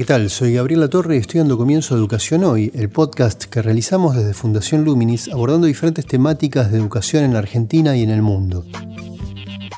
¿Qué 0.00 0.06
tal? 0.06 0.30
Soy 0.30 0.54
Gabriela 0.54 0.88
Torre 0.88 1.16
y 1.16 1.18
estoy 1.18 1.40
dando 1.40 1.58
comienzo 1.58 1.94
a 1.94 1.98
Educación 1.98 2.42
Hoy, 2.44 2.72
el 2.74 2.88
podcast 2.88 3.44
que 3.44 3.60
realizamos 3.60 4.16
desde 4.16 4.32
Fundación 4.32 4.82
Luminis 4.82 5.28
abordando 5.28 5.66
diferentes 5.66 6.06
temáticas 6.06 6.72
de 6.72 6.78
educación 6.78 7.22
en 7.22 7.36
Argentina 7.36 7.94
y 7.94 8.02
en 8.02 8.08
el 8.08 8.22
mundo. 8.22 8.64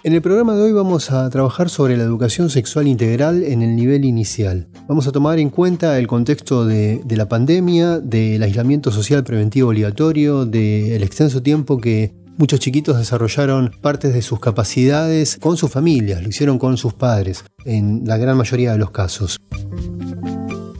En 0.04 0.12
el 0.12 0.22
programa 0.22 0.54
de 0.54 0.62
hoy 0.62 0.72
vamos 0.72 1.10
a 1.10 1.28
trabajar 1.28 1.68
sobre 1.70 1.96
la 1.96 2.04
educación 2.04 2.50
sexual 2.50 2.86
integral 2.86 3.42
en 3.42 3.62
el 3.62 3.74
nivel 3.74 4.04
inicial. 4.04 4.68
Vamos 4.86 5.08
a 5.08 5.10
tomar 5.10 5.40
en 5.40 5.50
cuenta 5.50 5.98
el 5.98 6.06
contexto 6.06 6.66
de, 6.66 7.02
la 7.04 7.28
pandemia, 7.28 7.98
del 7.98 8.44
aislamiento 8.44 8.92
social 8.92 9.24
preventivo 9.24 9.70
obligatorio, 9.70 10.46
del 10.46 11.02
extenso 11.02 11.42
tiempo 11.42 11.78
que 11.78 12.12
Muchos 12.38 12.60
chiquitos 12.60 12.96
desarrollaron 12.96 13.70
partes 13.82 14.14
de 14.14 14.22
sus 14.22 14.40
capacidades 14.40 15.36
con 15.40 15.56
sus 15.56 15.70
familias, 15.70 16.22
lo 16.22 16.28
hicieron 16.28 16.58
con 16.58 16.76
sus 16.76 16.94
padres, 16.94 17.44
en 17.64 18.02
la 18.06 18.16
gran 18.16 18.36
mayoría 18.36 18.72
de 18.72 18.78
los 18.78 18.90
casos. 18.90 19.36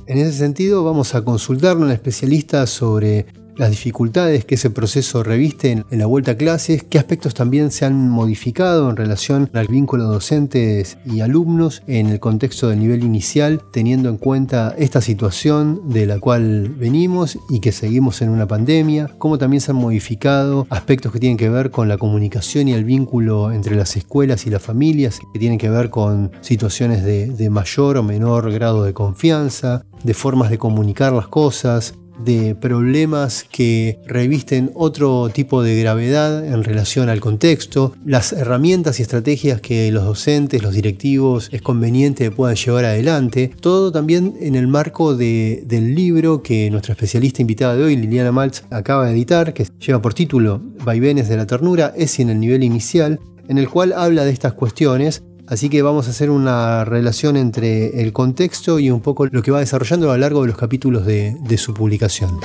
En 0.07 0.19
ese 0.19 0.33
sentido, 0.33 0.83
vamos 0.85 1.15
a 1.15 1.23
consultar 1.25 1.77
a 1.77 1.81
un 1.81 1.91
especialista 1.91 2.67
sobre 2.67 3.27
las 3.57 3.71
dificultades 3.71 4.45
que 4.45 4.55
ese 4.55 4.71
proceso 4.71 5.23
reviste 5.23 5.71
en, 5.71 5.85
la 5.91 6.07
vuelta 6.07 6.33
a 6.33 6.37
clases, 6.37 6.83
qué 6.83 6.99
aspectos 6.99 7.35
también 7.35 7.71
se 7.71 7.85
han 7.85 8.09
modificado 8.09 8.89
en 8.91 8.97
relación 8.97 9.51
al 9.53 9.69
vínculo 9.69 10.05
docentes 10.05 10.99
y 11.05 11.21
alumnos 11.21 11.83
en 11.87 12.09
el 12.09 12.21
contexto 12.21 12.69
del 12.69 12.81
nivel 12.81 13.05
inicial, 13.05 13.63
teniendo 13.73 14.09
en 14.09 14.17
cuenta 14.17 14.75
esta 14.79 15.01
situación 15.01 15.89
de 15.89 16.07
la 16.07 16.19
cual 16.19 16.69
venimos 16.71 17.39
y 17.49 17.61
que 17.61 17.73
seguimos 17.73 18.23
en 18.23 18.31
una 18.31 18.47
pandemia, 18.47 19.11
cómo 19.19 19.39
también 19.39 19.61
se 19.61 19.73
han 19.73 19.77
modificado 19.77 20.67
aspectos 20.71 21.13
que 21.13 21.21
tienen 21.21 21.37
que 21.37 21.49
ver 21.49 21.71
con 21.71 21.89
la 21.89 21.99
comunicación 21.99 22.69
y 22.69 22.73
el 22.73 22.85
vínculo 22.85 23.53
entre 23.53 23.77
las 23.77 23.97
escuelas 23.97 24.47
y 24.47 24.51
las 24.51 24.63
familias, 24.63 25.21
que 25.33 25.39
tienen 25.39 25.59
que 25.59 25.71
ver 25.71 25.91
con 25.91 26.33
situaciones 26.41 27.05
de 27.05 27.51
mayor 27.51 27.97
o 27.97 28.03
menor 28.03 28.51
grado 28.51 28.85
de 28.85 28.93
confianza, 28.93 29.85
de 30.03 30.15
formas 30.15 30.51
de 30.51 30.59
comunicar 30.59 31.13
las 31.13 31.29
cosas, 31.29 31.95
de 32.25 32.55
problemas 32.55 33.45
que 33.51 33.99
revisten 34.07 34.71
otro 34.75 35.31
tipo 35.31 35.63
de 35.63 35.81
gravedad 35.81 36.45
en 36.45 36.65
relación 36.65 37.09
al 37.09 37.21
contexto, 37.21 37.95
las 38.05 38.33
herramientas 38.33 38.99
y 38.99 39.03
estrategias 39.03 39.61
que 39.61 39.91
los 39.91 40.05
docentes, 40.05 40.63
los 40.63 40.75
directivos 40.75 41.49
es 41.53 41.63
conveniente 41.63 42.31
puedan 42.31 42.57
llevar 42.57 42.85
adelante, 42.85 43.53
todo 43.61 43.93
también 43.93 44.35
en 44.41 44.55
el 44.55 44.67
marco 44.67 45.17
del 45.17 45.95
libro 45.95 46.43
que 46.43 46.71
nuestra 46.71 46.93
especialista 46.93 47.43
invitada 47.43 47.77
de 47.77 47.85
hoy, 47.85 47.97
Liliana 47.97 48.33
Maltz, 48.33 48.63
acaba 48.71 49.07
de 49.07 49.13
editar, 49.13 49.55
que 49.55 49.67
lleva 49.79 50.03
por 50.03 50.15
título 50.15 50.61
Vaivenes 50.85 51.29
de 51.29 51.37
la 51.37 51.47
Ternura, 51.47 51.93
es 51.97 52.19
en 52.21 52.31
el 52.31 52.41
nivel 52.41 52.63
inicial, 52.63 53.21
en 53.49 53.59
el 53.59 53.69
cual 53.69 53.93
habla 53.93 54.25
de 54.25 54.31
estas 54.31 54.55
cuestiones 54.55 55.23
Así 55.53 55.69
que 55.69 55.83
vamos 55.83 56.07
a 56.07 56.13
hacer 56.13 56.31
una 56.31 56.83
relación 56.87 57.37
entre 57.37 58.01
el 58.01 58.15
contexto 58.15 58.79
y 58.79 58.91
un 58.91 59.03
poco 59.03 59.27
lo 59.27 59.43
que 59.43 59.51
va 59.51 59.61
desarrollando 59.61 60.11
a 60.11 60.15
lo 60.15 60.21
largo 60.21 60.41
de 60.41 60.49
los 60.49 60.57
capítulos 60.57 61.05
de, 61.05 61.59
su 61.59 61.75
publicación. 61.75 62.41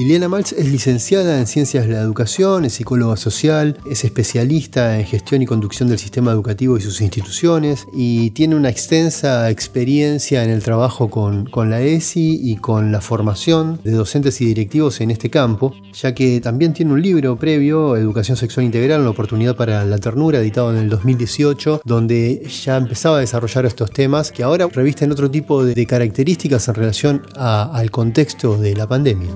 Liliana 0.00 0.30
Maltz 0.30 0.52
es 0.52 0.66
licenciada 0.66 1.38
en 1.38 1.46
Ciencias 1.46 1.86
de 1.86 1.92
la 1.92 2.00
Educación, 2.00 2.64
es 2.64 2.72
psicóloga 2.72 3.18
social, 3.18 3.76
es 3.84 4.02
especialista 4.02 4.98
en 4.98 5.04
gestión 5.04 5.42
y 5.42 5.46
conducción 5.46 5.90
del 5.90 5.98
sistema 5.98 6.32
educativo 6.32 6.78
y 6.78 6.80
sus 6.80 7.02
instituciones 7.02 7.86
y 7.92 8.30
tiene 8.30 8.56
una 8.56 8.70
extensa 8.70 9.50
experiencia 9.50 10.42
en 10.42 10.48
el 10.48 10.62
trabajo 10.62 11.10
con, 11.10 11.44
con 11.44 11.68
la 11.68 11.82
ESI 11.82 12.40
y 12.42 12.56
con 12.56 12.92
la 12.92 13.02
formación 13.02 13.78
de 13.84 13.90
docentes 13.90 14.40
y 14.40 14.46
directivos 14.46 15.02
en 15.02 15.10
este 15.10 15.28
campo, 15.28 15.74
ya 15.92 16.14
que 16.14 16.40
también 16.40 16.72
tiene 16.72 16.94
un 16.94 17.02
libro 17.02 17.36
previo, 17.36 17.94
Educación 17.94 18.38
Sexual 18.38 18.64
Integral, 18.64 19.02
una 19.02 19.10
oportunidad 19.10 19.54
para 19.54 19.84
la 19.84 19.98
ternura, 19.98 20.38
editado 20.38 20.70
en 20.70 20.78
el 20.78 20.88
2018, 20.88 21.82
donde 21.84 22.42
ya 22.48 22.78
empezaba 22.78 23.18
a 23.18 23.20
desarrollar 23.20 23.66
estos 23.66 23.90
temas 23.90 24.32
que 24.32 24.44
ahora 24.44 24.66
revisten 24.66 25.12
otro 25.12 25.30
tipo 25.30 25.62
de, 25.62 25.84
características 25.84 26.68
en 26.68 26.74
relación 26.74 27.22
al 27.36 27.90
contexto 27.90 28.56
de 28.56 28.74
la 28.74 28.88
pandemia. 28.88 29.28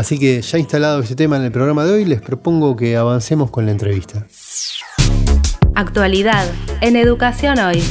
Así 0.00 0.18
que 0.18 0.40
ya 0.40 0.56
instalado 0.56 1.00
este 1.00 1.14
tema 1.14 1.36
en 1.36 1.42
el 1.42 1.52
programa 1.52 1.84
de 1.84 1.92
hoy, 1.92 2.06
les 2.06 2.22
propongo 2.22 2.74
que 2.74 2.96
avancemos 2.96 3.50
con 3.50 3.66
la 3.66 3.72
entrevista. 3.72 4.26
Actualidad 5.74 6.50
en 6.80 6.96
Educación 6.96 7.58
Hoy. 7.58 7.82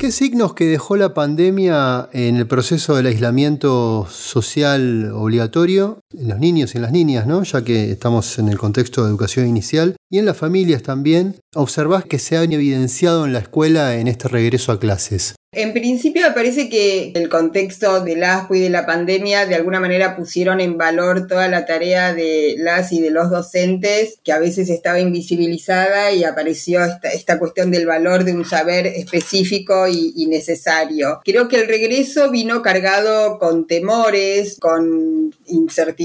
¿Qué 0.00 0.10
signos 0.10 0.54
que 0.54 0.64
dejó 0.64 0.96
la 0.96 1.14
pandemia 1.14 2.08
en 2.12 2.34
el 2.34 2.48
proceso 2.48 2.96
del 2.96 3.06
aislamiento 3.06 4.08
social 4.10 5.12
obligatorio 5.14 6.02
en 6.12 6.28
los 6.28 6.38
niños 6.38 6.74
y 6.74 6.78
en 6.78 6.82
las 6.82 6.92
niñas, 6.92 7.26
¿no? 7.26 7.42
ya 7.42 7.62
que 7.62 7.90
estamos 7.92 8.38
en 8.38 8.48
el 8.48 8.58
contexto 8.58 9.02
de 9.02 9.10
educación 9.10 9.46
inicial, 9.46 9.96
y 10.10 10.18
en 10.18 10.26
las 10.26 10.36
familias 10.36 10.82
también, 10.82 11.36
observás 11.54 12.04
que 12.04 12.18
se 12.18 12.36
han 12.36 12.52
evidenciado 12.52 13.24
en 13.24 13.32
la 13.32 13.38
escuela 13.38 13.96
en 13.96 14.08
este 14.08 14.28
regreso 14.28 14.72
a 14.72 14.80
clases? 14.80 15.34
En 15.52 15.72
principio 15.72 16.22
me 16.22 16.32
parece 16.32 16.68
que 16.68 17.10
el 17.16 17.28
contexto 17.28 18.04
del 18.04 18.22
ASPO 18.22 18.54
y 18.54 18.60
de 18.60 18.70
la 18.70 18.86
pandemia 18.86 19.46
de 19.46 19.56
alguna 19.56 19.80
manera 19.80 20.14
pusieron 20.14 20.60
en 20.60 20.78
valor 20.78 21.26
toda 21.26 21.48
la 21.48 21.66
tarea 21.66 22.14
de 22.14 22.54
las 22.56 22.92
y 22.92 23.00
de 23.00 23.10
los 23.10 23.30
docentes 23.30 24.20
que 24.22 24.30
a 24.30 24.38
veces 24.38 24.70
estaba 24.70 25.00
invisibilizada 25.00 26.12
y 26.12 26.22
apareció 26.22 26.82
esta, 27.02 27.40
cuestión 27.40 27.72
del 27.72 27.84
valor 27.84 28.22
de 28.22 28.32
un 28.32 28.44
saber 28.44 28.86
específico 28.86 29.88
y, 29.88 30.12
y, 30.14 30.26
necesario. 30.26 31.20
Creo 31.24 31.48
que 31.48 31.56
el 31.56 31.66
regreso 31.66 32.30
vino 32.30 32.62
cargado 32.62 33.40
con 33.40 33.66
temores, 33.66 34.56
con 34.60 35.34
incertidumbres 35.46 35.99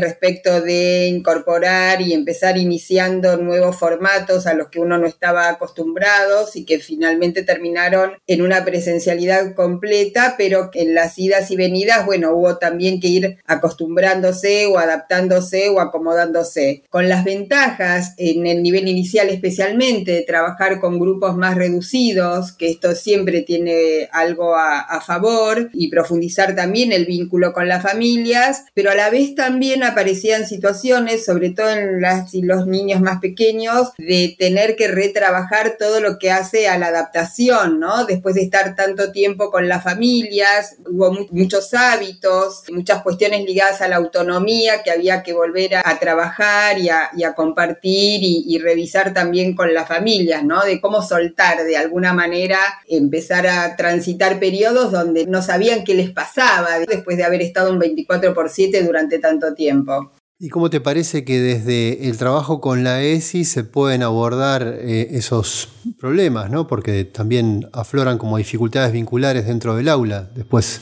respecto 0.00 0.60
de 0.60 1.06
incorporar 1.06 2.02
y 2.02 2.12
empezar 2.12 2.58
iniciando 2.58 3.36
nuevos 3.36 3.76
formatos 3.76 4.46
a 4.46 4.54
los 4.54 4.68
que 4.68 4.78
uno 4.78 4.98
no 4.98 5.06
estaba 5.06 5.48
acostumbrado 5.48 6.46
y 6.54 6.64
que 6.64 6.78
finalmente 6.78 7.42
terminaron 7.42 8.12
en 8.26 8.42
una 8.42 8.64
presencialidad 8.64 9.54
completa, 9.54 10.34
pero 10.36 10.70
en 10.74 10.94
las 10.94 11.18
idas 11.18 11.50
y 11.50 11.56
venidas, 11.56 12.04
bueno, 12.04 12.32
hubo 12.34 12.58
también 12.58 13.00
que 13.00 13.08
ir 13.08 13.38
acostumbrándose 13.46 14.66
o 14.66 14.78
adaptándose 14.78 15.68
o 15.68 15.80
acomodándose. 15.80 16.82
Con 16.90 17.08
las 17.08 17.24
ventajas 17.24 18.14
en 18.18 18.46
el 18.46 18.62
nivel 18.62 18.88
inicial 18.88 19.28
especialmente 19.28 20.12
de 20.12 20.22
trabajar 20.22 20.80
con 20.80 20.98
grupos 20.98 21.36
más 21.36 21.56
reducidos, 21.56 22.52
que 22.52 22.70
esto 22.70 22.94
siempre 22.94 23.42
tiene 23.42 24.08
algo 24.12 24.54
a, 24.56 24.80
a 24.80 25.00
favor, 25.00 25.70
y 25.72 25.88
profundizar 25.88 26.54
también 26.54 26.92
el 26.92 27.06
vínculo 27.06 27.52
con 27.52 27.68
las 27.68 27.82
familias, 27.82 28.64
pero 28.74 28.90
a 28.90 28.94
la 28.94 29.10
vez 29.10 29.21
también 29.30 29.82
aparecían 29.82 30.46
situaciones, 30.46 31.24
sobre 31.24 31.50
todo 31.50 31.70
en 31.70 32.02
y 32.32 32.42
los 32.42 32.66
niños 32.66 33.00
más 33.00 33.20
pequeños, 33.20 33.92
de 33.96 34.34
tener 34.38 34.76
que 34.76 34.88
retrabajar 34.88 35.76
todo 35.78 36.00
lo 36.00 36.18
que 36.18 36.30
hace 36.30 36.68
a 36.68 36.78
la 36.78 36.88
adaptación, 36.88 37.80
¿no? 37.80 38.04
Después 38.06 38.34
de 38.34 38.42
estar 38.42 38.74
tanto 38.74 39.12
tiempo 39.12 39.50
con 39.50 39.68
las 39.68 39.84
familias, 39.84 40.76
hubo 40.86 41.12
muchos 41.30 41.72
hábitos, 41.74 42.64
muchas 42.72 43.02
cuestiones 43.02 43.44
ligadas 43.44 43.80
a 43.80 43.88
la 43.88 43.96
autonomía 43.96 44.82
que 44.82 44.90
había 44.90 45.22
que 45.22 45.32
volver 45.32 45.76
a, 45.76 45.98
trabajar 45.98 46.78
y 46.78 46.88
a, 46.88 47.34
compartir 47.34 48.20
y, 48.22 48.58
revisar 48.58 49.12
también 49.14 49.54
con 49.54 49.72
las 49.72 49.88
familias, 49.88 50.44
¿no? 50.44 50.62
De 50.62 50.80
cómo 50.80 51.02
soltar 51.02 51.64
de 51.64 51.76
alguna 51.76 52.12
manera, 52.12 52.58
empezar 52.88 53.46
a 53.46 53.76
transitar 53.76 54.38
periodos 54.38 54.92
donde 54.92 55.26
no 55.26 55.42
sabían 55.42 55.84
qué 55.84 55.94
les 55.94 56.10
pasaba 56.10 56.78
después 56.80 57.16
de 57.16 57.24
haber 57.24 57.42
estado 57.42 57.70
un 57.70 57.78
24 57.78 58.34
por 58.34 58.50
7 58.50 58.82
durante 58.82 59.11
tanto 59.18 59.54
tiempo. 59.54 60.12
¿Y 60.38 60.48
cómo 60.48 60.70
te 60.70 60.80
parece 60.80 61.24
que 61.24 61.38
desde 61.38 62.08
el 62.08 62.18
trabajo 62.18 62.60
con 62.60 62.82
la 62.82 63.00
ESI 63.00 63.44
se 63.44 63.62
pueden 63.62 64.02
abordar 64.02 64.76
eh, 64.80 65.06
esos 65.12 65.68
problemas, 66.00 66.50
¿no? 66.50 66.66
Porque 66.66 67.04
también 67.04 67.68
afloran 67.72 68.18
como 68.18 68.38
dificultades 68.38 68.92
vinculares 68.92 69.46
dentro 69.46 69.76
del 69.76 69.88
aula. 69.88 70.28
Después 70.34 70.80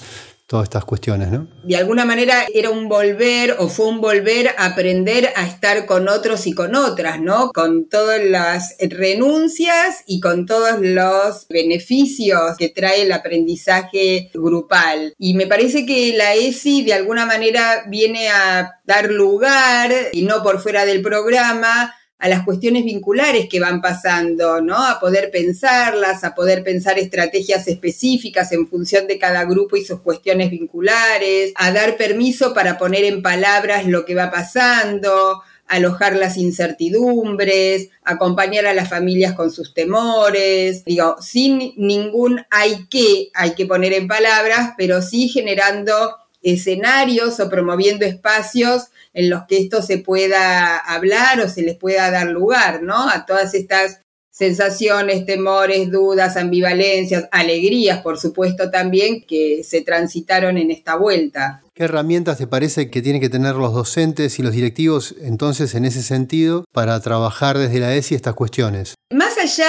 todas 0.50 0.64
estas 0.64 0.85
cuestiones, 0.85 1.31
¿no? 1.31 1.47
De 1.62 1.76
alguna 1.76 2.05
manera 2.05 2.44
era 2.52 2.70
un 2.70 2.88
volver 2.88 3.55
o 3.61 3.69
fue 3.69 3.87
un 3.87 4.00
volver 4.00 4.49
a 4.58 4.64
aprender 4.64 5.32
a 5.37 5.47
estar 5.47 5.87
con 5.87 6.08
otros 6.08 6.44
y 6.49 6.55
con 6.55 6.75
otras, 6.75 7.20
¿no? 7.20 7.52
Con 7.52 7.88
todas 7.88 8.20
las 8.25 8.75
renuncias 8.81 10.02
y 10.06 10.19
con 10.19 10.47
todos 10.47 10.81
los 10.81 11.47
beneficios 11.49 12.56
que 12.58 12.69
trae 12.69 13.02
el 13.02 13.12
aprendizaje 13.12 14.32
grupal. 14.35 15.14
Y 15.19 15.35
me 15.35 15.47
parece 15.47 15.87
que 15.87 16.17
la 16.17 16.35
ESI 16.35 16.82
de 16.82 16.94
alguna 16.94 17.26
manera 17.26 17.85
viene 17.87 18.29
a 18.29 18.81
dar 18.85 19.08
lugar, 19.08 19.93
y 20.11 20.23
no 20.23 20.43
por 20.43 20.61
fuera 20.61 20.85
del 20.85 21.00
programa, 21.00 21.94
a 22.20 22.28
las 22.28 22.44
cuestiones 22.44 22.84
vinculares 22.84 23.49
que 23.49 23.61
van 23.61 23.81
pasando, 23.81 24.61
¿no? 24.61 24.76
A 24.76 25.00
poder 25.00 25.31
pensarlas, 25.31 26.22
a 26.22 26.34
poder 26.34 26.62
pensar 26.62 26.99
estrategias 26.99 27.67
específicas 27.67 28.52
en 28.52 28.69
función 28.69 29.06
de 29.06 29.19
cada 29.19 29.44
grupo 29.44 29.76
y 29.76 29.84
sus 29.84 30.00
cuestiones 30.00 30.50
vinculares, 30.50 31.52
a 31.56 31.72
dar 31.72 31.96
permiso 31.96 32.52
para 32.52 32.76
poner 32.76 33.05
en 33.05 33.22
palabras 33.22 33.87
lo 33.87 34.05
que 34.05 34.14
va 34.14 34.31
pasando, 34.31 35.43
alojar 35.67 36.14
las 36.14 36.37
incertidumbres, 36.37 37.88
acompañar 38.05 38.67
a 38.67 38.75
las 38.75 38.90
familias 38.90 39.34
con 39.34 39.50
sus 39.50 39.72
temores, 39.72 40.84
digo, 40.84 41.17
sin 41.22 41.72
ningún 41.76 42.44
hay 42.50 42.87
que, 42.88 43.31
hay 43.32 43.55
que 43.55 43.64
poner 43.64 43.94
en 43.94 44.08
palabras, 44.08 44.75
pero 44.76 45.00
sí 45.00 45.28
generando 45.28 46.17
escenarios 46.43 47.41
o 47.41 47.49
promoviendo 47.49 48.05
espacios 48.05 48.89
en 49.13 49.31
los 49.31 49.45
que 49.47 49.59
esto 49.59 49.83
se 49.83 49.99
pueda 49.99 50.79
hablar 50.79 51.41
o 51.41 51.49
se 51.49 51.63
les 51.63 51.77
pueda 51.77 52.11
dar 52.11 52.29
lugar, 52.29 52.83
¿no? 52.83 53.09
A 53.09 53.27
todas 53.27 53.55
estas 53.55 54.01
sensaciones, 54.41 55.27
temores, 55.27 55.91
dudas, 55.91 56.39
ambivalencias, 56.39 57.29
alegrías, 57.31 58.01
por 58.01 58.19
supuesto, 58.19 58.71
también 58.71 59.23
que 59.29 59.63
se 59.65 59.83
transitaron 59.83 60.57
en 60.57 60.71
esta 60.71 60.97
vuelta. 60.97 61.63
¿Qué 61.75 61.85
herramientas 61.85 62.39
te 62.39 62.47
parece 62.47 62.89
que 62.89 63.03
tienen 63.03 63.21
que 63.21 63.29
tener 63.29 63.57
los 63.57 63.75
docentes 63.75 64.39
y 64.39 64.43
los 64.43 64.53
directivos 64.53 65.15
entonces 65.21 65.75
en 65.75 65.85
ese 65.85 66.03
sentido 66.03 66.65
para 66.73 66.99
trabajar 67.01 67.59
desde 67.59 67.81
la 67.81 67.95
ESI 67.95 68.15
estas 68.15 68.33
cuestiones? 68.33 68.95
Más 69.13 69.37
allá 69.37 69.67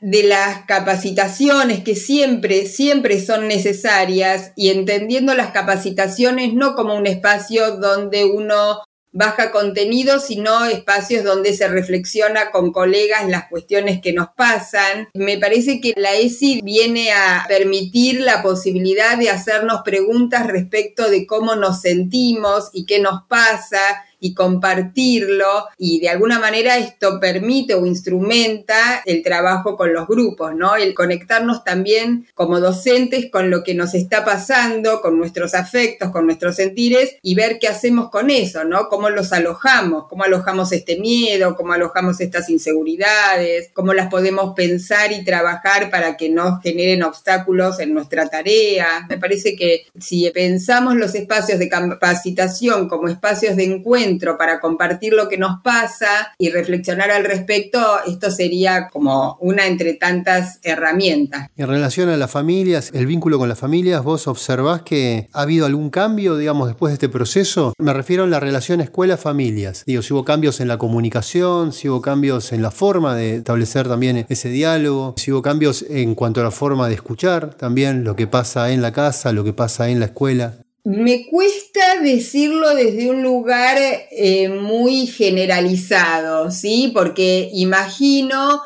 de 0.00 0.22
las 0.22 0.64
capacitaciones 0.64 1.84
que 1.84 1.94
siempre, 1.94 2.66
siempre 2.66 3.20
son 3.20 3.46
necesarias 3.46 4.52
y 4.56 4.70
entendiendo 4.70 5.34
las 5.34 5.50
capacitaciones 5.50 6.54
no 6.54 6.74
como 6.74 6.96
un 6.96 7.06
espacio 7.06 7.76
donde 7.76 8.24
uno 8.24 8.78
baja 9.14 9.52
contenido, 9.52 10.18
sino 10.18 10.64
espacios 10.66 11.24
donde 11.24 11.54
se 11.54 11.68
reflexiona 11.68 12.50
con 12.50 12.72
colegas 12.72 13.28
las 13.28 13.48
cuestiones 13.48 14.00
que 14.02 14.12
nos 14.12 14.28
pasan. 14.36 15.08
Me 15.14 15.38
parece 15.38 15.80
que 15.80 15.94
la 15.96 16.14
ESI 16.14 16.60
viene 16.62 17.12
a 17.12 17.44
permitir 17.48 18.20
la 18.20 18.42
posibilidad 18.42 19.16
de 19.16 19.30
hacernos 19.30 19.82
preguntas 19.84 20.46
respecto 20.48 21.08
de 21.08 21.26
cómo 21.26 21.54
nos 21.54 21.80
sentimos 21.80 22.70
y 22.72 22.86
qué 22.86 22.98
nos 22.98 23.22
pasa 23.28 23.78
y 24.24 24.32
compartirlo 24.32 25.68
y 25.76 26.00
de 26.00 26.08
alguna 26.08 26.38
manera 26.38 26.78
esto 26.78 27.20
permite 27.20 27.74
o 27.74 27.84
instrumenta 27.84 29.02
el 29.04 29.22
trabajo 29.22 29.76
con 29.76 29.92
los 29.92 30.08
grupos, 30.08 30.54
¿no? 30.54 30.76
El 30.76 30.94
conectarnos 30.94 31.62
también 31.62 32.26
como 32.34 32.58
docentes 32.58 33.30
con 33.30 33.50
lo 33.50 33.62
que 33.62 33.74
nos 33.74 33.92
está 33.92 34.24
pasando, 34.24 35.02
con 35.02 35.18
nuestros 35.18 35.52
afectos, 35.52 36.10
con 36.10 36.24
nuestros 36.24 36.56
sentires 36.56 37.16
y 37.20 37.34
ver 37.34 37.58
qué 37.58 37.68
hacemos 37.68 38.08
con 38.08 38.30
eso, 38.30 38.64
¿no? 38.64 38.88
Cómo 38.88 39.10
los 39.10 39.30
alojamos, 39.34 40.06
cómo 40.08 40.24
alojamos 40.24 40.72
este 40.72 40.98
miedo, 40.98 41.54
cómo 41.54 41.74
alojamos 41.74 42.18
estas 42.22 42.48
inseguridades, 42.48 43.72
cómo 43.74 43.92
las 43.92 44.08
podemos 44.08 44.54
pensar 44.54 45.12
y 45.12 45.22
trabajar 45.22 45.90
para 45.90 46.16
que 46.16 46.30
no 46.30 46.60
generen 46.62 47.02
obstáculos 47.02 47.78
en 47.78 47.92
nuestra 47.92 48.26
tarea. 48.30 49.04
Me 49.06 49.18
parece 49.18 49.54
que 49.54 49.84
si 50.00 50.30
pensamos 50.30 50.94
los 50.94 51.14
espacios 51.14 51.58
de 51.58 51.68
capacitación 51.68 52.88
como 52.88 53.08
espacios 53.08 53.56
de 53.56 53.64
encuentro, 53.64 54.13
para 54.38 54.60
compartir 54.60 55.12
lo 55.12 55.28
que 55.28 55.38
nos 55.38 55.60
pasa 55.62 56.32
y 56.38 56.50
reflexionar 56.50 57.10
al 57.10 57.24
respecto, 57.24 57.78
esto 58.06 58.30
sería 58.30 58.88
como 58.88 59.36
una 59.40 59.66
entre 59.66 59.94
tantas 59.94 60.58
herramientas. 60.62 61.48
En 61.56 61.68
relación 61.68 62.08
a 62.08 62.16
las 62.16 62.30
familias, 62.30 62.90
el 62.94 63.06
vínculo 63.06 63.38
con 63.38 63.48
las 63.48 63.58
familias, 63.58 64.02
¿vos 64.02 64.26
observás 64.26 64.82
que 64.82 65.28
ha 65.32 65.42
habido 65.42 65.66
algún 65.66 65.90
cambio, 65.90 66.36
digamos, 66.36 66.68
después 66.68 66.90
de 66.90 66.94
este 66.94 67.08
proceso? 67.08 67.72
Me 67.78 67.92
refiero 67.92 68.24
a 68.24 68.26
la 68.26 68.40
relación 68.40 68.80
escuela-familias. 68.80 69.84
Digo, 69.86 70.02
si 70.02 70.12
hubo 70.12 70.24
cambios 70.24 70.60
en 70.60 70.68
la 70.68 70.78
comunicación, 70.78 71.72
si 71.72 71.88
hubo 71.88 72.00
cambios 72.00 72.52
en 72.52 72.62
la 72.62 72.70
forma 72.70 73.14
de 73.14 73.36
establecer 73.36 73.88
también 73.88 74.26
ese 74.28 74.48
diálogo, 74.48 75.14
si 75.16 75.32
hubo 75.32 75.42
cambios 75.42 75.84
en 75.88 76.14
cuanto 76.14 76.40
a 76.40 76.44
la 76.44 76.50
forma 76.50 76.88
de 76.88 76.94
escuchar 76.94 77.54
también 77.54 78.04
lo 78.04 78.16
que 78.16 78.26
pasa 78.26 78.70
en 78.72 78.82
la 78.82 78.92
casa, 78.92 79.32
lo 79.32 79.44
que 79.44 79.52
pasa 79.52 79.88
en 79.88 80.00
la 80.00 80.06
escuela. 80.06 80.54
Me 80.84 81.26
cuesta 81.26 81.98
decirlo 82.02 82.74
desde 82.74 83.08
un 83.08 83.22
lugar 83.22 83.78
eh, 84.10 84.50
muy 84.50 85.06
generalizado, 85.06 86.50
¿sí? 86.50 86.90
Porque 86.92 87.48
imagino 87.54 88.60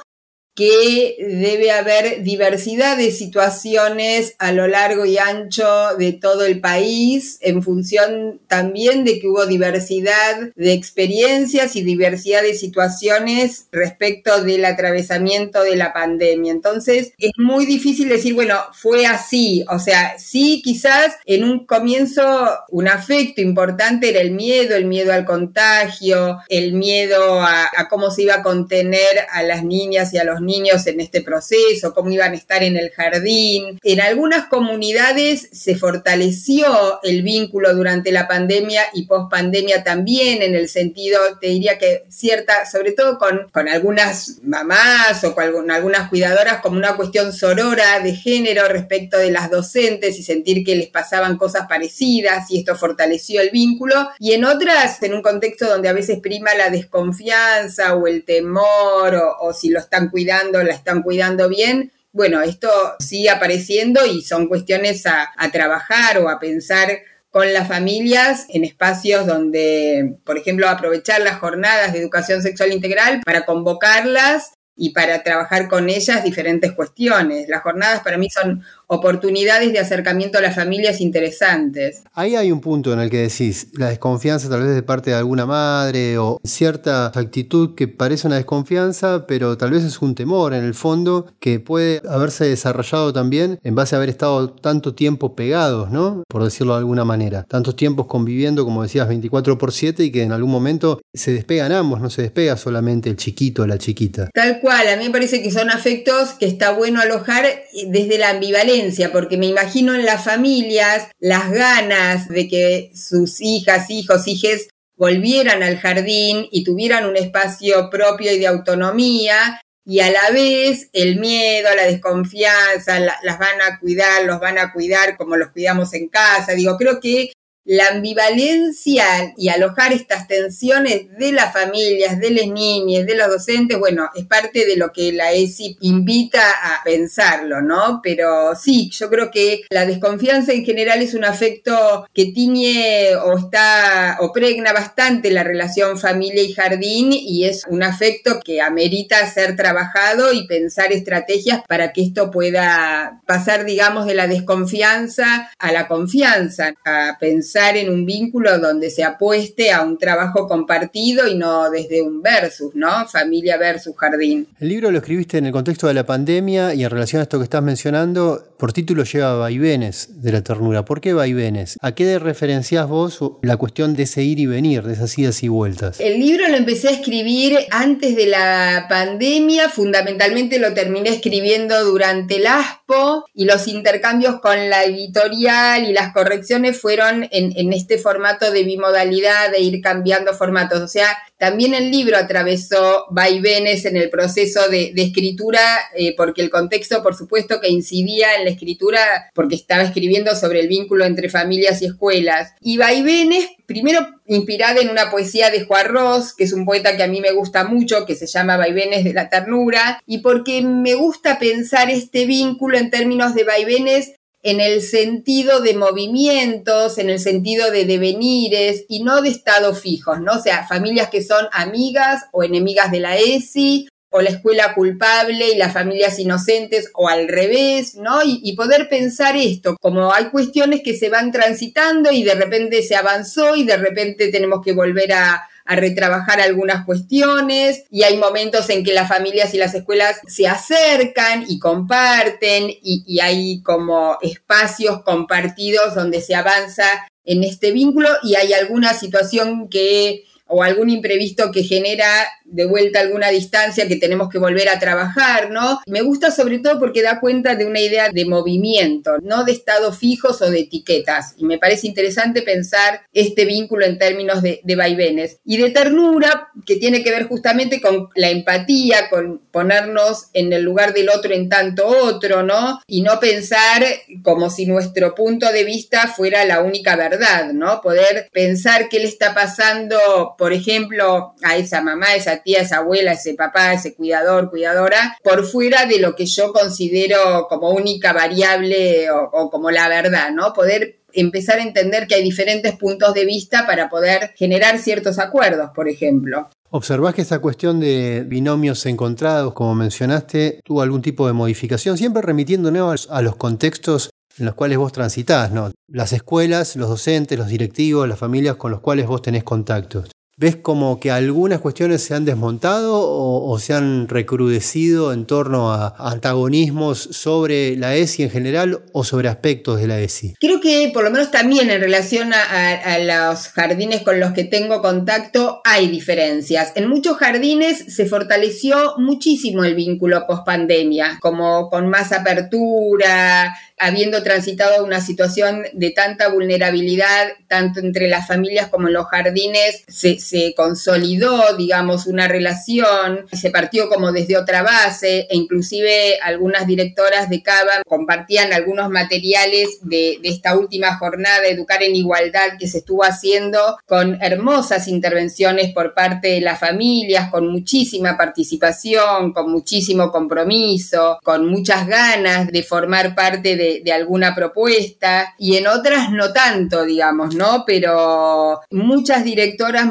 que 0.58 1.14
debe 1.20 1.70
haber 1.70 2.24
diversidad 2.24 2.96
de 2.96 3.12
situaciones 3.12 4.34
a 4.40 4.50
lo 4.50 4.66
largo 4.66 5.06
y 5.06 5.16
ancho 5.16 5.64
de 5.96 6.14
todo 6.14 6.44
el 6.44 6.60
país, 6.60 7.38
en 7.42 7.62
función 7.62 8.40
también 8.48 9.04
de 9.04 9.20
que 9.20 9.28
hubo 9.28 9.46
diversidad 9.46 10.50
de 10.56 10.72
experiencias 10.72 11.76
y 11.76 11.84
diversidad 11.84 12.42
de 12.42 12.54
situaciones 12.54 13.68
respecto 13.70 14.42
del 14.42 14.64
atravesamiento 14.64 15.62
de 15.62 15.76
la 15.76 15.92
pandemia. 15.92 16.50
Entonces, 16.50 17.12
es 17.18 17.30
muy 17.36 17.64
difícil 17.64 18.08
decir, 18.08 18.34
bueno, 18.34 18.56
fue 18.72 19.06
así. 19.06 19.64
O 19.70 19.78
sea, 19.78 20.18
sí, 20.18 20.60
quizás 20.64 21.14
en 21.24 21.44
un 21.44 21.66
comienzo 21.66 22.48
un 22.70 22.88
afecto 22.88 23.42
importante 23.42 24.10
era 24.10 24.20
el 24.22 24.32
miedo, 24.32 24.74
el 24.74 24.86
miedo 24.86 25.12
al 25.12 25.24
contagio, 25.24 26.38
el 26.48 26.72
miedo 26.72 27.40
a, 27.42 27.70
cómo 27.88 28.10
se 28.10 28.22
iba 28.22 28.34
a 28.34 28.42
contener 28.42 29.20
a 29.30 29.44
las 29.44 29.62
niñas 29.62 30.12
y 30.12 30.18
a 30.18 30.24
los 30.24 30.40
niños 30.40 30.47
en 30.48 31.00
este 31.00 31.22
proceso, 31.22 31.92
cómo 31.94 32.10
iban 32.10 32.32
a 32.32 32.36
estar 32.36 32.62
en 32.62 32.76
el 32.76 32.90
jardín. 32.90 33.78
En 33.82 34.00
algunas 34.00 34.46
comunidades 34.46 35.48
se 35.52 35.76
fortaleció 35.76 37.00
el 37.02 37.22
vínculo 37.22 37.74
durante 37.74 38.12
la 38.12 38.26
pandemia 38.26 38.82
y 38.94 39.06
post 39.06 39.30
pandemia 39.30 39.84
también, 39.84 40.42
en 40.42 40.54
el 40.54 40.68
sentido, 40.68 41.20
te 41.40 41.48
diría 41.48 41.78
que 41.78 42.04
cierta, 42.08 42.66
sobre 42.66 42.92
todo 42.92 43.18
con, 43.18 43.48
con 43.52 43.68
algunas 43.68 44.38
mamás 44.42 45.22
o 45.24 45.34
con 45.34 45.70
algunas 45.70 46.08
cuidadoras, 46.08 46.60
como 46.60 46.78
una 46.78 46.96
cuestión 46.96 47.32
sorora 47.32 48.00
de 48.00 48.14
género 48.14 48.66
respecto 48.68 49.18
de 49.18 49.30
las 49.30 49.50
docentes 49.50 50.18
y 50.18 50.22
sentir 50.22 50.64
que 50.64 50.76
les 50.76 50.88
pasaban 50.88 51.36
cosas 51.36 51.66
parecidas 51.68 52.50
y 52.50 52.60
esto 52.60 52.74
fortaleció 52.74 53.40
el 53.40 53.50
vínculo. 53.50 54.10
Y 54.18 54.32
en 54.32 54.44
otras, 54.44 55.02
en 55.02 55.14
un 55.14 55.22
contexto 55.22 55.66
donde 55.66 55.88
a 55.88 55.92
veces 55.92 56.20
prima 56.20 56.54
la 56.54 56.70
desconfianza 56.70 57.94
o 57.94 58.06
el 58.06 58.24
temor 58.24 59.14
o, 59.14 59.36
o 59.40 59.52
si 59.52 59.68
lo 59.68 59.80
están 59.80 60.08
cuidando, 60.08 60.37
la 60.44 60.74
están 60.74 61.02
cuidando 61.02 61.48
bien, 61.48 61.92
bueno, 62.12 62.40
esto 62.42 62.70
sigue 62.98 63.30
apareciendo 63.30 64.06
y 64.06 64.22
son 64.22 64.48
cuestiones 64.48 65.06
a, 65.06 65.30
a, 65.36 65.50
trabajar 65.50 66.18
o 66.18 66.28
a 66.28 66.38
pensar 66.38 66.98
con 67.30 67.52
las 67.52 67.68
familias 67.68 68.46
en 68.48 68.64
espacios 68.64 69.26
donde, 69.26 70.16
por 70.24 70.38
ejemplo, 70.38 70.68
aprovechar 70.68 71.20
las 71.20 71.38
jornadas 71.38 71.92
de 71.92 72.00
educación 72.00 72.42
sexual 72.42 72.72
integral 72.72 73.20
para 73.24 73.44
convocarlas 73.44 74.52
y 74.78 74.90
para 74.90 75.22
trabajar 75.22 75.68
con 75.68 75.90
ellas 75.90 76.24
diferentes 76.24 76.72
cuestiones. 76.72 77.48
Las 77.48 77.62
jornadas 77.62 78.00
para 78.00 78.16
mí 78.16 78.28
son 78.30 78.62
oportunidades 78.86 79.72
de 79.72 79.80
acercamiento 79.80 80.38
a 80.38 80.40
las 80.40 80.54
familias 80.54 81.00
interesantes. 81.00 82.04
Ahí 82.14 82.36
hay 82.36 82.50
un 82.50 82.60
punto 82.60 82.92
en 82.92 83.00
el 83.00 83.10
que 83.10 83.18
decís, 83.18 83.68
la 83.74 83.88
desconfianza 83.88 84.48
tal 84.48 84.62
vez 84.62 84.74
de 84.74 84.82
parte 84.82 85.10
de 85.10 85.16
alguna 85.16 85.44
madre 85.44 86.16
o 86.16 86.40
cierta 86.42 87.06
actitud 87.06 87.74
que 87.74 87.86
parece 87.88 88.26
una 88.26 88.36
desconfianza, 88.36 89.26
pero 89.26 89.58
tal 89.58 89.72
vez 89.72 89.84
es 89.84 90.00
un 90.00 90.14
temor 90.14 90.54
en 90.54 90.64
el 90.64 90.74
fondo 90.74 91.26
que 91.38 91.60
puede 91.60 92.00
haberse 92.08 92.46
desarrollado 92.46 93.12
también 93.12 93.58
en 93.62 93.74
base 93.74 93.94
a 93.94 93.98
haber 93.98 94.08
estado 94.08 94.50
tanto 94.50 94.94
tiempo 94.94 95.36
pegados, 95.36 95.90
¿no? 95.90 96.22
Por 96.28 96.44
decirlo 96.44 96.72
de 96.74 96.78
alguna 96.78 97.04
manera. 97.04 97.44
Tantos 97.44 97.76
tiempos 97.76 98.06
conviviendo, 98.06 98.64
como 98.64 98.82
decías, 98.82 99.08
24 99.08 99.58
por 99.58 99.72
7 99.72 100.04
y 100.04 100.12
que 100.12 100.22
en 100.22 100.32
algún 100.32 100.50
momento 100.50 101.00
se 101.12 101.32
despegan 101.32 101.72
ambos, 101.72 102.00
no 102.00 102.08
se 102.08 102.22
despega 102.22 102.56
solamente 102.56 103.10
el 103.10 103.16
chiquito 103.16 103.62
o 103.62 103.66
la 103.66 103.76
chiquita. 103.76 104.30
Tal 104.32 104.60
cual, 104.60 104.67
a 104.70 104.96
mí 104.96 105.04
me 105.04 105.10
parece 105.10 105.42
que 105.42 105.50
son 105.50 105.70
afectos 105.70 106.30
que 106.34 106.46
está 106.46 106.72
bueno 106.72 107.00
alojar 107.00 107.64
desde 107.86 108.18
la 108.18 108.30
ambivalencia 108.30 109.12
porque 109.12 109.36
me 109.36 109.46
imagino 109.46 109.94
en 109.94 110.04
las 110.04 110.24
familias 110.24 111.08
las 111.18 111.50
ganas 111.50 112.28
de 112.28 112.48
que 112.48 112.90
sus 112.94 113.40
hijas, 113.40 113.90
hijos, 113.90 114.26
hijes 114.28 114.68
volvieran 114.96 115.62
al 115.62 115.78
jardín 115.78 116.46
y 116.50 116.64
tuvieran 116.64 117.06
un 117.06 117.16
espacio 117.16 117.88
propio 117.88 118.32
y 118.32 118.38
de 118.38 118.48
autonomía, 118.48 119.60
y 119.88 120.00
a 120.00 120.10
la 120.10 120.30
vez 120.32 120.90
el 120.92 121.18
miedo, 121.18 121.70
la 121.74 121.86
desconfianza, 121.86 123.00
las 123.00 123.38
van 123.38 123.62
a 123.62 123.78
cuidar, 123.80 124.24
los 124.26 124.38
van 124.38 124.58
a 124.58 124.70
cuidar 124.70 125.16
como 125.16 125.36
los 125.36 125.48
cuidamos 125.50 125.94
en 125.94 126.08
casa. 126.08 126.52
Digo, 126.52 126.76
creo 126.76 127.00
que 127.00 127.32
la 127.68 127.88
ambivalencia 127.88 129.04
y 129.36 129.50
alojar 129.50 129.92
estas 129.92 130.26
tensiones 130.26 131.14
de 131.18 131.32
las 131.32 131.52
familias, 131.52 132.18
de 132.18 132.30
las 132.30 132.46
niñas, 132.46 133.04
de 133.06 133.14
los 133.14 133.28
docentes, 133.28 133.78
bueno, 133.78 134.08
es 134.14 134.24
parte 134.24 134.64
de 134.64 134.76
lo 134.76 134.90
que 134.90 135.12
la 135.12 135.32
ESI 135.32 135.76
invita 135.82 136.40
a 136.40 136.82
pensarlo, 136.82 137.60
¿no? 137.60 138.00
Pero 138.02 138.54
sí, 138.54 138.90
yo 138.90 139.10
creo 139.10 139.30
que 139.30 139.64
la 139.68 139.84
desconfianza 139.84 140.54
en 140.54 140.64
general 140.64 141.02
es 141.02 141.12
un 141.12 141.26
afecto 141.26 142.08
que 142.14 142.32
tiñe 142.32 143.14
o 143.16 143.36
está 143.36 144.16
o 144.20 144.32
pregna 144.32 144.72
bastante 144.72 145.30
la 145.30 145.44
relación 145.44 145.98
familia 145.98 146.42
y 146.42 146.54
jardín 146.54 147.12
y 147.12 147.44
es 147.44 147.66
un 147.68 147.82
afecto 147.82 148.40
que 148.42 148.62
amerita 148.62 149.30
ser 149.30 149.56
trabajado 149.56 150.32
y 150.32 150.46
pensar 150.46 150.90
estrategias 150.90 151.60
para 151.68 151.92
que 151.92 152.02
esto 152.02 152.30
pueda 152.30 153.20
pasar, 153.26 153.66
digamos, 153.66 154.06
de 154.06 154.14
la 154.14 154.26
desconfianza 154.26 155.50
a 155.58 155.70
la 155.70 155.86
confianza, 155.86 156.72
a 156.86 157.18
pensar 157.20 157.57
en 157.58 157.90
un 157.90 158.06
vínculo 158.06 158.58
donde 158.58 158.90
se 158.90 159.04
apueste 159.04 159.72
a 159.72 159.82
un 159.82 159.98
trabajo 159.98 160.46
compartido 160.46 161.26
y 161.26 161.36
no 161.36 161.70
desde 161.70 162.02
un 162.02 162.22
versus, 162.22 162.74
¿no? 162.74 163.06
Familia 163.08 163.56
versus 163.56 163.94
jardín. 163.96 164.46
El 164.60 164.68
libro 164.68 164.90
lo 164.90 164.98
escribiste 164.98 165.38
en 165.38 165.46
el 165.46 165.52
contexto 165.52 165.86
de 165.86 165.94
la 165.94 166.06
pandemia 166.06 166.74
y 166.74 166.84
en 166.84 166.90
relación 166.90 167.20
a 167.20 167.24
esto 167.24 167.38
que 167.38 167.44
estás 167.44 167.62
mencionando, 167.62 168.44
por 168.58 168.72
título 168.72 169.04
lleva 169.04 169.34
Vaivenes 169.34 170.20
de 170.20 170.32
la 170.32 170.42
ternura. 170.42 170.84
¿Por 170.84 171.00
qué 171.00 171.12
Vaivenes? 171.12 171.78
¿A 171.80 171.94
qué 171.94 172.18
referencias 172.18 172.88
vos 172.88 173.20
la 173.42 173.56
cuestión 173.56 173.94
de 173.94 174.02
ese 174.02 174.22
ir 174.22 174.40
y 174.40 174.46
venir, 174.46 174.82
de 174.82 174.94
esas 174.94 175.16
idas 175.16 175.42
y 175.44 175.48
vueltas? 175.48 176.00
El 176.00 176.18
libro 176.18 176.48
lo 176.48 176.56
empecé 176.56 176.88
a 176.88 176.92
escribir 176.92 177.56
antes 177.70 178.16
de 178.16 178.26
la 178.26 178.86
pandemia, 178.88 179.68
fundamentalmente 179.68 180.58
lo 180.58 180.74
terminé 180.74 181.10
escribiendo 181.10 181.84
durante 181.84 182.36
el 182.36 182.48
ASPO 182.48 183.26
y 183.32 183.44
los 183.44 183.68
intercambios 183.68 184.40
con 184.40 184.68
la 184.68 184.84
editorial 184.84 185.88
y 185.88 185.92
las 185.92 186.12
correcciones 186.12 186.80
fueron 186.80 187.28
en, 187.30 187.72
este 187.72 187.98
formato 187.98 188.50
de 188.50 188.64
bimodalidad, 188.64 189.52
de 189.52 189.60
ir 189.60 189.80
cambiando 189.80 190.34
formatos. 190.34 190.80
O 190.80 190.88
sea, 190.88 191.16
también 191.38 191.74
el 191.74 191.92
libro 191.92 192.16
atravesó 192.16 193.06
vaivenes 193.10 193.84
en 193.84 193.96
el 193.96 194.10
proceso 194.10 194.68
de, 194.68 194.92
escritura, 194.96 195.60
eh, 195.94 196.14
porque 196.16 196.42
el 196.42 196.50
contexto, 196.50 197.02
por 197.02 197.14
supuesto, 197.14 197.60
que 197.60 197.68
incidía 197.68 198.34
en 198.34 198.47
la 198.48 198.54
escritura, 198.54 199.30
porque 199.34 199.54
estaba 199.54 199.82
escribiendo 199.82 200.34
sobre 200.34 200.60
el 200.60 200.68
vínculo 200.68 201.04
entre 201.04 201.28
familias 201.28 201.82
y 201.82 201.86
escuelas. 201.86 202.52
Y 202.60 202.78
vaivenes, 202.78 203.48
primero 203.66 204.06
inspirada 204.26 204.80
en 204.80 204.90
una 204.90 205.10
poesía 205.10 205.50
de 205.50 205.64
Juan 205.64 205.86
Ross, 205.86 206.34
que 206.34 206.44
es 206.44 206.52
un 206.52 206.64
poeta 206.64 206.96
que 206.96 207.02
a 207.02 207.08
mí 207.08 207.20
me 207.20 207.32
gusta 207.32 207.64
mucho, 207.64 208.06
que 208.06 208.14
se 208.14 208.26
llama 208.26 208.56
Vaivenes 208.56 209.04
de 209.04 209.14
la 209.14 209.28
Ternura, 209.28 210.00
y 210.06 210.18
porque 210.18 210.62
me 210.62 210.94
gusta 210.94 211.38
pensar 211.38 211.90
este 211.90 212.26
vínculo 212.26 212.78
en 212.78 212.90
términos 212.90 213.34
de 213.34 213.44
vaivenes 213.44 214.12
en 214.42 214.60
el 214.60 214.82
sentido 214.82 215.60
de 215.60 215.74
movimientos, 215.74 216.98
en 216.98 217.10
el 217.10 217.18
sentido 217.18 217.70
de 217.70 217.84
devenires 217.84 218.84
y 218.88 219.02
no 219.02 219.20
de 219.20 219.30
estados 219.30 219.80
fijos, 219.80 220.20
¿no? 220.20 220.32
O 220.32 220.42
sea, 220.42 220.66
familias 220.66 221.08
que 221.10 221.22
son 221.22 221.46
amigas 221.52 222.24
o 222.32 222.44
enemigas 222.44 222.90
de 222.90 223.00
la 223.00 223.16
ESI, 223.16 223.88
o 224.10 224.22
la 224.22 224.30
escuela 224.30 224.74
culpable 224.74 225.50
y 225.50 225.56
las 225.56 225.72
familias 225.72 226.18
inocentes, 226.18 226.90
o 226.94 227.08
al 227.08 227.28
revés, 227.28 227.94
¿no? 227.94 228.20
Y, 228.24 228.56
poder 228.56 228.88
pensar 228.88 229.36
esto, 229.36 229.76
como 229.80 230.12
hay 230.12 230.30
cuestiones 230.30 230.80
que 230.82 230.96
se 230.96 231.10
van 231.10 231.30
transitando 231.30 232.10
y 232.10 232.24
de 232.24 232.34
repente 232.34 232.82
se 232.82 232.96
avanzó 232.96 233.54
y 233.54 233.64
de 233.64 233.76
repente 233.76 234.28
tenemos 234.28 234.64
que 234.64 234.72
volver 234.72 235.12
a, 235.12 235.48
a 235.64 235.76
retrabajar 235.76 236.40
algunas 236.40 236.84
cuestiones 236.84 237.84
y 237.90 238.02
hay 238.02 238.16
momentos 238.16 238.68
en 238.70 238.82
que 238.82 238.94
las 238.94 239.08
familias 239.08 239.54
y 239.54 239.58
las 239.58 239.74
escuelas 239.74 240.16
se 240.26 240.48
acercan 240.48 241.44
y 241.46 241.58
comparten 241.58 242.70
y, 242.70 243.04
y 243.06 243.20
hay 243.20 243.62
como 243.62 244.18
espacios 244.22 245.02
compartidos 245.04 245.94
donde 245.94 246.20
se 246.20 246.34
avanza 246.34 246.84
en 247.24 247.44
este 247.44 247.70
vínculo 247.70 248.08
y 248.22 248.34
hay 248.36 248.54
alguna 248.54 248.94
situación 248.94 249.68
que 249.68 250.24
o 250.48 250.62
algún 250.62 250.88
imprevisto 250.88 251.52
que 251.52 251.62
genera 251.62 252.26
de 252.50 252.66
vuelta 252.66 253.00
alguna 253.00 253.28
distancia 253.28 253.88
que 253.88 253.96
tenemos 253.96 254.28
que 254.28 254.38
volver 254.38 254.68
a 254.68 254.78
trabajar, 254.78 255.50
¿no? 255.50 255.80
Me 255.86 256.02
gusta 256.02 256.30
sobre 256.30 256.58
todo 256.58 256.78
porque 256.78 257.02
da 257.02 257.20
cuenta 257.20 257.54
de 257.54 257.66
una 257.66 257.80
idea 257.80 258.08
de 258.10 258.24
movimiento, 258.24 259.18
no 259.22 259.44
de 259.44 259.52
estados 259.52 259.98
fijos 259.98 260.40
o 260.42 260.50
de 260.50 260.60
etiquetas. 260.60 261.34
Y 261.36 261.44
me 261.44 261.58
parece 261.58 261.86
interesante 261.86 262.42
pensar 262.42 263.02
este 263.12 263.44
vínculo 263.44 263.84
en 263.84 263.98
términos 263.98 264.42
de, 264.42 264.60
de 264.64 264.76
vaivenes. 264.76 265.38
Y 265.44 265.56
de 265.58 265.70
ternura, 265.70 266.48
que 266.66 266.76
tiene 266.76 267.02
que 267.02 267.10
ver 267.10 267.28
justamente 267.28 267.80
con 267.80 268.08
la 268.14 268.30
empatía, 268.30 269.08
con 269.10 269.40
ponernos 269.50 270.28
en 270.32 270.52
el 270.52 270.62
lugar 270.62 270.94
del 270.94 271.10
otro 271.10 271.34
en 271.34 271.48
tanto 271.48 271.86
otro, 271.86 272.42
¿no? 272.42 272.80
Y 272.86 273.02
no 273.02 273.20
pensar 273.20 273.84
como 274.22 274.50
si 274.50 274.66
nuestro 274.66 275.14
punto 275.14 275.50
de 275.52 275.64
vista 275.64 276.08
fuera 276.08 276.44
la 276.44 276.60
única 276.60 276.96
verdad, 276.96 277.52
¿no? 277.52 277.80
Poder 277.80 278.28
pensar 278.32 278.88
qué 278.88 279.00
le 279.00 279.08
está 279.08 279.34
pasando, 279.34 280.34
por 280.38 280.52
ejemplo, 280.52 281.34
a 281.42 281.56
esa 281.56 281.82
mamá, 281.82 282.08
a 282.08 282.16
esa 282.16 282.37
tía, 282.42 282.60
esa 282.60 282.78
abuela, 282.78 283.12
ese 283.12 283.34
papá, 283.34 283.72
ese 283.72 283.94
cuidador, 283.94 284.50
cuidadora, 284.50 285.16
por 285.22 285.44
fuera 285.44 285.86
de 285.86 285.98
lo 285.98 286.14
que 286.14 286.26
yo 286.26 286.52
considero 286.52 287.46
como 287.48 287.70
única 287.70 288.12
variable 288.12 289.10
o, 289.10 289.50
como 289.50 289.70
la 289.70 289.88
verdad, 289.88 290.30
¿no? 290.32 290.52
Poder 290.52 291.00
empezar 291.12 291.58
a 291.58 291.62
entender 291.62 292.06
que 292.06 292.14
hay 292.14 292.22
diferentes 292.22 292.76
puntos 292.76 293.14
de 293.14 293.24
vista 293.24 293.66
para 293.66 293.88
poder 293.88 294.34
generar 294.36 294.78
ciertos 294.78 295.18
acuerdos, 295.18 295.70
por 295.74 295.88
ejemplo. 295.88 296.48
¿Observás 296.70 297.14
que 297.14 297.22
esa 297.22 297.38
cuestión 297.38 297.80
de 297.80 298.24
binomios 298.26 298.84
encontrados, 298.84 299.54
como 299.54 299.74
mencionaste, 299.74 300.60
tuvo 300.64 300.82
algún 300.82 301.00
tipo 301.00 301.26
de 301.26 301.32
modificación, 301.32 301.96
siempre 301.96 302.20
remitiéndonos 302.20 303.08
a 303.10 303.22
los 303.22 303.36
contextos 303.36 304.10
en 304.38 304.46
los 304.46 304.54
cuales 304.54 304.78
vos 304.78 304.92
transitás, 304.92 305.50
¿no? 305.50 305.72
Las 305.88 306.12
escuelas, 306.12 306.76
los 306.76 306.88
docentes, 306.88 307.38
los 307.38 307.48
directivos, 307.48 308.08
las 308.08 308.18
familias 308.18 308.56
con 308.56 308.70
los 308.70 308.80
cuales 308.80 309.06
vos 309.06 309.22
tenés 309.22 309.44
contactos. 309.44 310.10
¿Ves 310.40 310.54
como 310.54 311.00
que 311.00 311.10
algunas 311.10 311.58
cuestiones 311.58 312.00
se 312.04 312.14
han 312.14 312.24
desmontado 312.24 312.92
o, 312.94 313.58
se 313.58 313.74
han 313.74 314.06
recrudecido 314.06 315.12
en 315.12 315.26
torno 315.26 315.72
a 315.72 315.96
antagonismos 315.98 317.08
sobre 317.10 317.74
la 317.74 317.96
ESI 317.96 318.22
en 318.22 318.30
general 318.30 318.82
o 318.92 319.02
sobre 319.02 319.28
aspectos 319.28 319.80
de 319.80 319.88
la 319.88 319.98
ESI? 319.98 320.36
Creo 320.38 320.60
que 320.60 320.92
por 320.94 321.02
lo 321.02 321.10
menos 321.10 321.32
también 321.32 321.70
en 321.70 321.80
relación 321.80 322.32
a, 322.32 322.98
los 323.00 323.48
jardines 323.48 324.02
con 324.02 324.20
los 324.20 324.30
que 324.30 324.44
tengo 324.44 324.80
contacto 324.80 325.60
hay 325.64 325.88
diferencias. 325.88 326.70
En 326.76 326.88
muchos 326.88 327.16
jardines 327.16 327.92
se 327.92 328.06
fortaleció 328.06 328.94
muchísimo 328.96 329.64
el 329.64 329.74
vínculo 329.74 330.24
post 330.24 330.46
pandemia, 330.46 331.18
como 331.20 331.68
con 331.68 331.88
más 331.88 332.12
apertura, 332.12 333.56
habiendo 333.78 334.22
transitado 334.22 334.84
una 334.84 335.00
situación 335.00 335.64
de 335.72 335.90
tanta 335.90 336.28
vulnerabilidad, 336.28 337.28
tanto 337.46 337.80
entre 337.80 338.08
las 338.08 338.26
familias 338.26 338.68
como 338.68 338.88
en 338.88 338.94
los 338.94 339.06
jardines, 339.06 339.84
se, 339.88 340.18
consolidó, 340.56 341.56
digamos, 341.56 342.06
una 342.06 342.28
relación, 342.28 343.26
se 343.32 343.50
partió 343.50 343.88
como 343.88 344.12
desde 344.12 344.36
otra 344.36 344.62
base, 344.62 345.26
e 345.30 345.36
inclusive 345.36 346.18
algunas 346.22 346.66
directoras 346.66 347.30
de 347.30 347.42
Cava 347.42 347.82
compartían 347.86 348.52
algunos 348.52 348.90
materiales 348.90 349.78
de, 349.82 350.18
esta 350.22 350.56
última 350.56 350.96
jornada 350.96 351.46
Educar 351.46 351.82
en 351.82 351.96
Igualdad 351.96 352.58
que 352.58 352.66
se 352.66 352.78
estuvo 352.78 353.04
haciendo 353.04 353.78
con 353.86 354.20
hermosas 354.22 354.88
intervenciones 354.88 355.72
por 355.72 355.94
parte 355.94 356.28
de 356.28 356.40
las 356.40 356.58
familias, 356.58 357.30
con 357.30 357.48
muchísima 357.48 358.16
participación, 358.16 359.32
con 359.32 359.50
muchísimo 359.50 360.10
compromiso, 360.10 361.18
con 361.22 361.46
muchas 361.46 361.86
ganas 361.86 362.48
de 362.48 362.62
formar 362.62 363.14
parte 363.14 363.56
de 363.56 363.68
de, 363.82 363.92
alguna 363.92 364.34
propuesta 364.34 365.34
y 365.38 365.56
en 365.56 365.66
otras 365.66 366.10
no 366.10 366.32
tanto, 366.32 366.84
digamos, 366.84 367.34
¿no? 367.34 367.64
Pero 367.66 368.60
muchas 368.70 369.24
directoras 369.24 369.86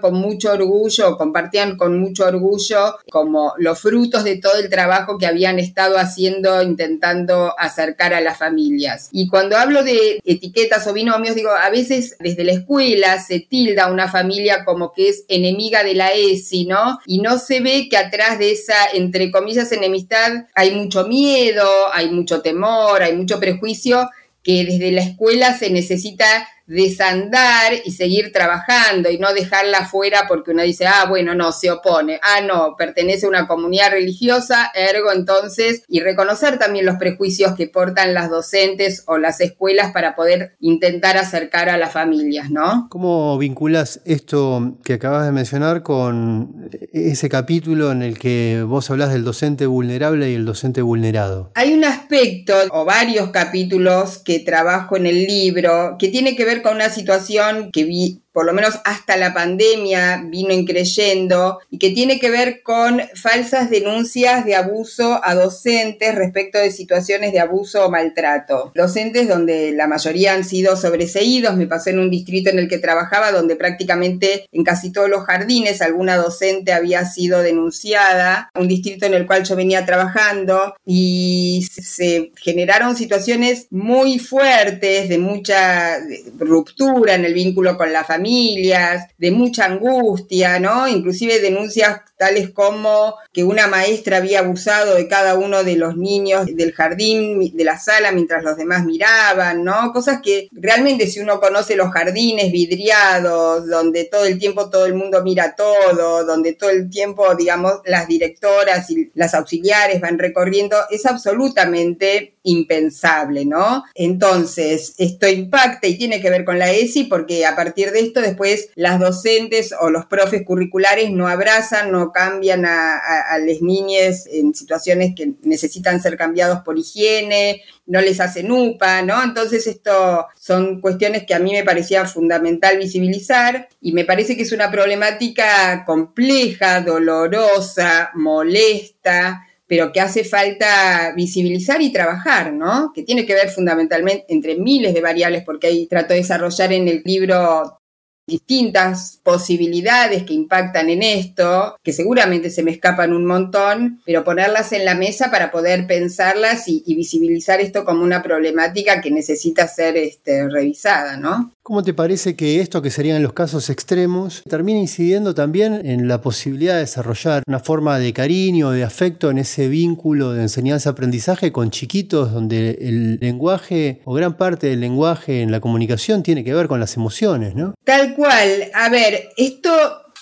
con 0.00 0.14
mucho 0.14 0.52
orgullo, 0.52 1.16
compartían 1.16 1.76
con 1.76 1.98
mucho 1.98 2.26
orgullo 2.26 2.96
como 3.10 3.54
los 3.58 3.80
frutos 3.80 4.24
de 4.24 4.36
todo 4.36 4.58
el 4.58 4.70
trabajo 4.70 5.18
que 5.18 5.26
habían 5.26 5.58
estado 5.58 5.98
haciendo 5.98 6.62
intentando 6.62 7.54
acercar 7.58 8.14
a 8.14 8.20
las 8.20 8.38
familias. 8.38 9.08
Y 9.12 9.28
cuando 9.28 9.56
hablo 9.56 9.82
de 9.82 10.20
etiquetas 10.24 10.86
o 10.86 10.92
binomios, 10.92 11.34
digo, 11.34 11.50
a 11.50 11.70
veces 11.70 12.16
desde 12.20 12.44
la 12.44 12.52
escuela 12.52 13.20
se 13.20 13.40
tilda 13.40 13.90
una 13.90 14.08
familia 14.08 14.64
como 14.64 14.92
que 14.92 15.08
es 15.08 15.24
enemiga 15.28 15.82
de 15.84 15.94
la 15.94 16.12
ESI, 16.12 16.66
¿no? 16.66 16.98
Y 17.06 17.20
no 17.20 17.38
se 17.38 17.60
ve 17.60 17.88
que 17.88 17.96
atrás 17.96 18.38
de 18.38 18.52
esa, 18.52 18.74
entre 18.92 19.30
comillas, 19.30 19.72
enemistad 19.72 20.46
hay 20.54 20.72
mucho 20.72 21.06
miedo, 21.06 21.68
hay 21.92 22.10
mucho 22.10 22.40
temor, 22.42 23.02
hay 23.02 23.14
mucho 23.16 23.40
prejuicio 23.40 24.08
que 24.42 24.64
desde 24.64 24.92
la 24.92 25.00
escuela 25.00 25.56
se 25.56 25.70
necesita 25.70 26.46
desandar 26.66 27.74
y 27.84 27.92
seguir 27.92 28.32
trabajando 28.32 29.10
y 29.10 29.18
no 29.18 29.32
dejarla 29.32 29.86
fuera 29.86 30.24
porque 30.28 30.52
uno 30.52 30.62
dice, 30.62 30.86
ah, 30.86 31.06
bueno, 31.08 31.34
no, 31.34 31.52
se 31.52 31.70
opone, 31.70 32.18
ah, 32.22 32.40
no, 32.40 32.74
pertenece 32.76 33.26
a 33.26 33.28
una 33.28 33.46
comunidad 33.46 33.90
religiosa, 33.90 34.70
ergo 34.74 35.12
entonces, 35.12 35.82
y 35.88 36.00
reconocer 36.00 36.58
también 36.58 36.86
los 36.86 36.96
prejuicios 36.96 37.54
que 37.54 37.66
portan 37.66 38.14
las 38.14 38.30
docentes 38.30 39.04
o 39.06 39.18
las 39.18 39.40
escuelas 39.40 39.92
para 39.92 40.14
poder 40.14 40.56
intentar 40.60 41.16
acercar 41.16 41.68
a 41.68 41.76
las 41.76 41.92
familias, 41.92 42.50
¿no? 42.50 42.86
¿Cómo 42.90 43.36
vinculas 43.38 44.00
esto 44.04 44.78
que 44.84 44.94
acabas 44.94 45.26
de 45.26 45.32
mencionar 45.32 45.82
con 45.82 46.70
ese 46.92 47.28
capítulo 47.28 47.92
en 47.92 48.02
el 48.02 48.18
que 48.18 48.64
vos 48.66 48.90
hablas 48.90 49.12
del 49.12 49.24
docente 49.24 49.66
vulnerable 49.66 50.30
y 50.30 50.34
el 50.34 50.44
docente 50.44 50.82
vulnerado? 50.82 51.50
Hay 51.54 51.74
un 51.74 51.84
aspecto 51.84 52.54
o 52.70 52.84
varios 52.84 53.30
capítulos 53.30 54.18
que 54.18 54.40
trabajo 54.40 54.96
en 54.96 55.06
el 55.06 55.24
libro 55.26 55.96
que 55.98 56.08
tiene 56.08 56.36
que 56.36 56.44
ver 56.44 56.53
con 56.62 56.74
una 56.76 56.88
situación 56.90 57.70
que 57.72 57.84
vi 57.84 58.23
por 58.34 58.44
lo 58.46 58.52
menos 58.52 58.80
hasta 58.84 59.16
la 59.16 59.32
pandemia 59.32 60.24
vino 60.26 60.52
increyendo 60.52 61.60
y 61.70 61.78
que 61.78 61.90
tiene 61.90 62.18
que 62.18 62.30
ver 62.30 62.62
con 62.64 63.00
falsas 63.14 63.70
denuncias 63.70 64.44
de 64.44 64.56
abuso 64.56 65.20
a 65.22 65.36
docentes 65.36 66.16
respecto 66.16 66.58
de 66.58 66.72
situaciones 66.72 67.32
de 67.32 67.38
abuso 67.38 67.86
o 67.86 67.90
maltrato. 67.90 68.72
Docentes 68.74 69.28
donde 69.28 69.70
la 69.70 69.86
mayoría 69.86 70.34
han 70.34 70.42
sido 70.42 70.76
sobreseídos, 70.76 71.56
me 71.56 71.68
pasó 71.68 71.90
en 71.90 72.00
un 72.00 72.10
distrito 72.10 72.50
en 72.50 72.58
el 72.58 72.68
que 72.68 72.78
trabajaba 72.78 73.30
donde 73.30 73.54
prácticamente 73.54 74.48
en 74.50 74.64
casi 74.64 74.90
todos 74.90 75.08
los 75.08 75.24
jardines 75.24 75.80
alguna 75.80 76.16
docente 76.16 76.72
había 76.72 77.04
sido 77.04 77.40
denunciada, 77.40 78.50
un 78.56 78.66
distrito 78.66 79.06
en 79.06 79.14
el 79.14 79.26
cual 79.26 79.44
yo 79.44 79.54
venía 79.54 79.86
trabajando 79.86 80.74
y 80.84 81.64
se 81.70 82.32
generaron 82.34 82.96
situaciones 82.96 83.68
muy 83.70 84.18
fuertes 84.18 85.08
de 85.08 85.18
mucha 85.18 85.98
ruptura 86.36 87.14
en 87.14 87.24
el 87.24 87.34
vínculo 87.34 87.76
con 87.76 87.92
las 87.92 88.10
familias, 88.24 89.08
de 89.18 89.30
mucha 89.30 89.66
angustia, 89.66 90.58
¿no? 90.58 90.88
Inclusive 90.88 91.40
denuncias 91.40 92.00
tales 92.16 92.50
como 92.50 93.16
que 93.32 93.44
una 93.44 93.66
maestra 93.66 94.18
había 94.18 94.38
abusado 94.38 94.94
de 94.94 95.08
cada 95.08 95.34
uno 95.34 95.64
de 95.64 95.76
los 95.76 95.96
niños 95.96 96.46
del 96.46 96.72
jardín, 96.72 97.54
de 97.54 97.64
la 97.64 97.78
sala, 97.78 98.12
mientras 98.12 98.42
los 98.42 98.56
demás 98.56 98.84
miraban, 98.84 99.64
¿no? 99.64 99.92
Cosas 99.92 100.20
que 100.22 100.48
realmente 100.52 101.06
si 101.06 101.20
uno 101.20 101.40
conoce 101.40 101.76
los 101.76 101.92
jardines 101.92 102.50
vidriados, 102.52 103.66
donde 103.66 104.04
todo 104.04 104.24
el 104.24 104.38
tiempo 104.38 104.70
todo 104.70 104.86
el 104.86 104.94
mundo 104.94 105.22
mira 105.22 105.54
todo, 105.54 106.24
donde 106.24 106.54
todo 106.54 106.70
el 106.70 106.88
tiempo, 106.88 107.34
digamos, 107.34 107.80
las 107.84 108.06
directoras 108.08 108.88
y 108.90 109.10
las 109.14 109.34
auxiliares 109.34 110.00
van 110.00 110.18
recorriendo, 110.18 110.76
es 110.90 111.04
absolutamente 111.04 112.34
impensable, 112.44 113.44
¿no? 113.44 113.84
Entonces, 113.94 114.94
esto 114.98 115.26
impacta 115.28 115.88
y 115.88 115.98
tiene 115.98 116.20
que 116.20 116.30
ver 116.30 116.44
con 116.44 116.58
la 116.58 116.70
ESI 116.70 117.04
porque 117.04 117.44
a 117.44 117.56
partir 117.56 117.90
de 117.90 118.00
esto 118.00 118.13
después 118.20 118.70
las 118.74 119.00
docentes 119.00 119.74
o 119.80 119.90
los 119.90 120.06
profes 120.06 120.42
curriculares 120.44 121.10
no 121.10 121.28
abrazan, 121.28 121.92
no 121.92 122.12
cambian 122.12 122.64
a, 122.66 123.00
las 123.38 123.60
niñas 123.60 124.26
en 124.30 124.54
situaciones 124.54 125.14
que 125.14 125.32
necesitan 125.42 126.00
ser 126.00 126.16
cambiados 126.16 126.60
por 126.60 126.78
higiene, 126.78 127.62
no 127.86 128.00
les 128.00 128.20
hacen 128.20 128.50
UPA, 128.50 129.02
¿no? 129.02 129.22
Entonces 129.22 129.66
esto 129.66 130.26
son 130.38 130.80
cuestiones 130.80 131.24
que 131.24 131.34
a 131.34 131.38
mí 131.38 131.52
me 131.52 131.64
parecía 131.64 132.04
fundamental 132.04 132.78
visibilizar 132.78 133.68
y 133.80 133.92
me 133.92 134.04
parece 134.04 134.36
que 134.36 134.42
es 134.42 134.52
una 134.52 134.70
problemática 134.70 135.84
compleja, 135.84 136.80
dolorosa, 136.80 138.10
molesta, 138.14 139.46
pero 139.66 139.92
que 139.92 140.00
hace 140.00 140.24
falta 140.24 141.12
visibilizar 141.16 141.80
y 141.80 141.92
trabajar, 141.92 142.52
¿no? 142.52 142.92
Que 142.94 143.02
tiene 143.02 143.24
que 143.24 143.34
ver 143.34 143.50
fundamentalmente 143.50 144.26
entre 144.28 144.56
miles 144.56 144.94
de 144.94 145.00
variables, 145.00 145.42
porque 145.44 145.68
ahí 145.68 145.86
trato 145.86 146.12
de 146.12 146.20
desarrollar 146.20 146.72
en 146.72 146.88
el 146.88 147.02
libro 147.04 147.80
distintas 148.26 149.20
posibilidades 149.22 150.24
que 150.24 150.34
impactan 150.34 150.88
en 150.90 151.02
esto, 151.02 151.76
que 151.82 151.92
seguramente 151.92 152.50
se 152.50 152.62
me 152.62 152.70
escapan 152.70 153.12
un 153.12 153.26
montón, 153.26 154.00
pero 154.06 154.24
ponerlas 154.24 154.72
en 154.72 154.84
la 154.84 154.94
mesa 154.94 155.30
para 155.30 155.50
poder 155.50 155.86
pensarlas 155.86 156.68
y, 156.68 156.82
visibilizar 156.94 157.60
esto 157.60 157.84
como 157.84 158.04
una 158.04 158.22
problemática 158.22 159.00
que 159.00 159.10
necesita 159.10 159.66
ser 159.66 159.96
este, 159.96 160.48
revisada, 160.48 161.16
¿no? 161.16 161.53
¿Cómo 161.66 161.82
te 161.82 161.94
parece 161.94 162.36
que 162.36 162.60
esto, 162.60 162.82
que 162.82 162.90
serían 162.90 163.22
los 163.22 163.32
casos 163.32 163.70
extremos, 163.70 164.42
termina 164.46 164.80
incidiendo 164.80 165.34
también 165.34 165.80
en 165.86 166.08
la 166.08 166.20
posibilidad 166.20 166.74
de 166.74 166.80
desarrollar 166.80 167.42
una 167.46 167.58
forma 167.58 167.98
de 167.98 168.12
cariño, 168.12 168.70
de 168.70 168.84
afecto 168.84 169.30
en 169.30 169.38
ese 169.38 169.68
vínculo 169.68 170.32
de 170.32 170.42
enseñanza-aprendizaje 170.42 171.52
con 171.52 171.70
chiquitos 171.70 172.34
donde 172.34 172.76
el 172.82 173.18
lenguaje 173.18 174.02
o 174.04 174.12
gran 174.12 174.36
parte 174.36 174.66
del 174.66 174.80
lenguaje 174.80 175.40
en 175.40 175.50
la 175.50 175.60
comunicación 175.60 176.22
tiene 176.22 176.44
que 176.44 176.52
ver 176.52 176.68
con 176.68 176.80
las 176.80 176.98
emociones, 176.98 177.54
¿no? 177.54 177.72
Tal 177.82 178.14
cual. 178.14 178.70
A 178.74 178.90
ver, 178.90 179.30
esto 179.38 179.70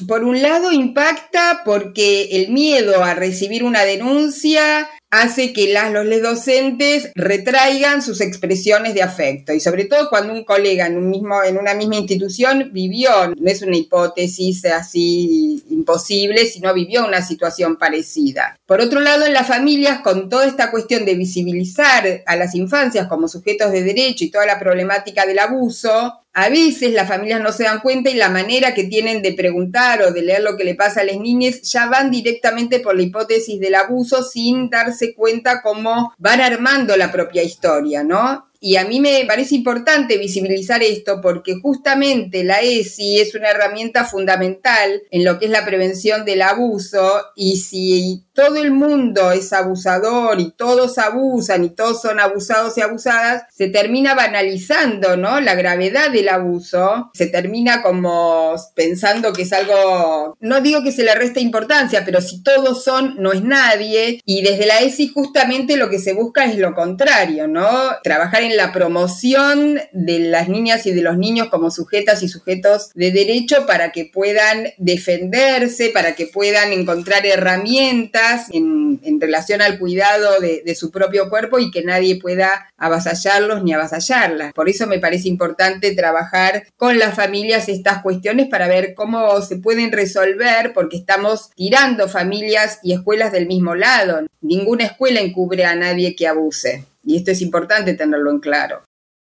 por 0.07 0.23
un 0.23 0.41
lado 0.41 0.71
impacta 0.71 1.63
porque 1.65 2.29
el 2.31 2.53
miedo 2.53 3.03
a 3.03 3.15
recibir 3.15 3.65
una 3.65 3.83
denuncia 3.83 4.89
hace 5.13 5.53
que 5.53 5.71
las, 5.73 5.93
los 5.93 6.23
docentes 6.23 7.11
retraigan 7.15 8.01
sus 8.01 8.23
expresiones 8.23 8.95
de 8.95 9.03
afecto 9.03 9.53
y 9.53 9.61
sobre 9.61 9.85
todo 9.85 10.09
cuando 10.09 10.33
un 10.33 10.43
colega 10.43 10.87
en, 10.87 10.97
un 10.97 11.11
mismo, 11.11 11.45
en 11.45 11.59
una 11.59 11.75
misma 11.75 11.97
institución 11.97 12.71
vivió, 12.73 13.11
no 13.29 13.51
es 13.51 13.61
una 13.61 13.77
hipótesis 13.77 14.65
así 14.65 15.63
imposible, 15.69 16.47
sino 16.47 16.73
vivió 16.73 17.07
una 17.07 17.21
situación 17.21 17.77
parecida. 17.77 18.59
Por 18.65 18.81
otro 18.81 19.01
lado, 19.01 19.27
en 19.27 19.35
las 19.35 19.47
familias, 19.47 20.01
con 20.01 20.31
toda 20.31 20.47
esta 20.47 20.71
cuestión 20.71 21.05
de 21.05 21.15
visibilizar 21.15 22.23
a 22.25 22.37
las 22.37 22.55
infancias 22.55 23.07
como 23.07 23.29
sujetos 23.29 23.71
de 23.71 23.83
derecho 23.83 24.25
y 24.25 24.31
toda 24.31 24.47
la 24.47 24.59
problemática 24.59 25.27
del 25.27 25.41
abuso, 25.41 26.22
a 26.35 26.49
veces 26.49 26.93
las 26.93 27.09
familias 27.09 27.41
no 27.41 27.53
se 27.53 27.65
dan 27.65 27.81
cuenta 27.81 28.09
y 28.11 28.15
la 28.15 28.31
manera 28.31 28.75
que 28.75 28.85
tienen 28.85 29.21
de 29.23 29.35
preguntar 29.35 30.03
o 30.03 30.13
de 30.13 30.23
leer 30.23 30.43
lo 30.43 30.57
que 30.57 30.65
le 30.65 30.75
pasa 30.75 31.03
a 31.03 31.05
las 31.05 31.19
niñas 31.19 31.61
ya 31.63 31.87
van 31.87 32.11
directamente 32.11 32.81
por 32.81 32.97
la 32.97 33.03
hipótesis 33.03 33.61
del 33.61 33.75
abuso 33.75 34.23
sin 34.23 34.71
darse 34.71 35.15
cuenta 35.15 35.61
cómo 35.63 36.15
van 36.19 36.41
armando 36.41 36.97
la 36.97 37.13
propia 37.13 37.43
historia, 37.43 38.03
¿no? 38.03 38.47
Y 38.65 38.77
a 38.77 38.85
mí 38.85 39.01
me 39.01 39.25
parece 39.27 39.57
importante 39.57 40.19
visibilizar 40.19 40.85
esto 40.85 41.21
porque 41.21 41.57
justamente 41.61 42.45
la 42.45 42.61
ESI 42.61 43.19
es 43.19 43.35
una 43.35 43.51
herramienta 43.51 44.05
fundamental 44.05 45.03
en 45.11 45.25
lo 45.25 45.41
que 45.41 45.47
es 45.47 45.51
la 45.51 45.65
prevención 45.65 46.25
del 46.25 46.43
abuso 46.43 47.25
y 47.35 47.57
si 47.57 48.25
todo 48.35 48.63
el 48.63 48.71
mundo 48.71 49.33
es 49.33 49.53
abusador 49.53 50.41
y 50.41 50.53
todos 50.53 50.99
abusan 50.99 51.65
y 51.65 51.71
todos 51.71 52.01
son 52.01 52.21
abusados 52.21 52.79
y 52.79 52.83
abusadas, 52.83 53.43
se 53.53 53.67
termina 53.67 54.15
banalizando, 54.15 55.17
¿no? 55.17 55.41
La 55.41 55.57
gravedad 55.57 56.11
del 56.13 56.29
abuso, 56.29 57.11
se 57.15 57.27
termina 57.27 57.83
como 57.83 58.55
pensando 58.77 59.33
que 59.33 59.43
es 59.43 59.53
algo, 59.53 60.37
no 60.39 60.61
digo 60.61 60.85
que 60.85 60.93
se 60.93 61.03
le 61.03 61.15
resta 61.17 61.41
importancia, 61.41 62.05
pero 62.05 62.21
si 62.21 62.45
todos 62.45 62.85
son, 62.85 63.17
no 63.19 63.33
es 63.33 63.43
nadie 63.43 64.21
y 64.25 64.43
desde 64.43 64.67
la 64.67 64.79
ESI 64.79 65.09
justamente 65.09 65.77
lo 65.77 65.91
que 65.91 65.99
se 65.99 66.15
busca 66.15 66.45
es 66.45 66.57
lo 66.59 66.75
contrario, 66.75 67.49
¿no? 67.49 67.69
Trabajar 68.05 68.45
en 68.45 68.52
la 68.57 68.73
promoción 68.73 69.81
de 69.93 70.19
las 70.21 70.49
niñas 70.49 70.87
y 70.87 70.93
de 70.93 71.03
los 71.03 71.19
niños 71.19 71.49
como 71.49 71.71
sujetas 71.71 72.23
y 72.23 72.29
sujetos 72.29 72.91
de 72.95 73.11
derecho 73.11 73.67
para 73.67 73.93
que 73.93 74.05
puedan 74.05 74.69
defenderse, 74.79 75.91
para 75.91 76.15
que 76.15 76.27
puedan 76.27 76.73
encontrar 76.73 77.27
herramientas 77.27 78.47
en, 78.53 79.01
relación 79.21 79.63
al 79.63 79.79
cuidado 79.79 80.41
de, 80.41 80.63
de, 80.65 80.75
su 80.75 80.91
propio 80.91 81.31
cuerpo 81.31 81.59
y 81.61 81.71
que 81.71 81.85
nadie 81.85 82.19
pueda 82.21 82.73
avasallarlos 82.77 83.63
ni 83.63 83.73
avasallarlas. 83.73 84.53
Por 84.53 84.69
eso 84.69 84.87
me 84.87 84.99
parece 84.99 85.29
importante 85.29 85.95
trabajar 85.95 86.67
con 86.77 86.99
las 86.99 87.15
familias 87.15 87.69
estas 87.69 88.03
cuestiones 88.03 88.49
para 88.49 88.67
ver 88.67 88.95
cómo 88.95 89.41
se 89.43 89.57
pueden 89.57 89.93
resolver 89.93 90.73
porque 90.75 90.97
estamos 90.97 91.51
tirando 91.55 92.09
familias 92.09 92.81
y 92.83 92.93
escuelas 92.93 93.33
del 93.33 93.47
mismo 93.47 93.75
lado. 93.75 94.27
Ninguna 94.41 94.85
escuela 94.85 95.21
encubre 95.21 95.65
a 95.65 95.75
nadie 95.75 96.17
que 96.17 96.27
abuse. 96.27 96.85
Y 97.03 97.17
esto 97.17 97.31
es 97.31 97.43
importante 97.43 97.95
tenerlo 97.95 98.31
en 98.31 98.41
claro. 98.41 98.83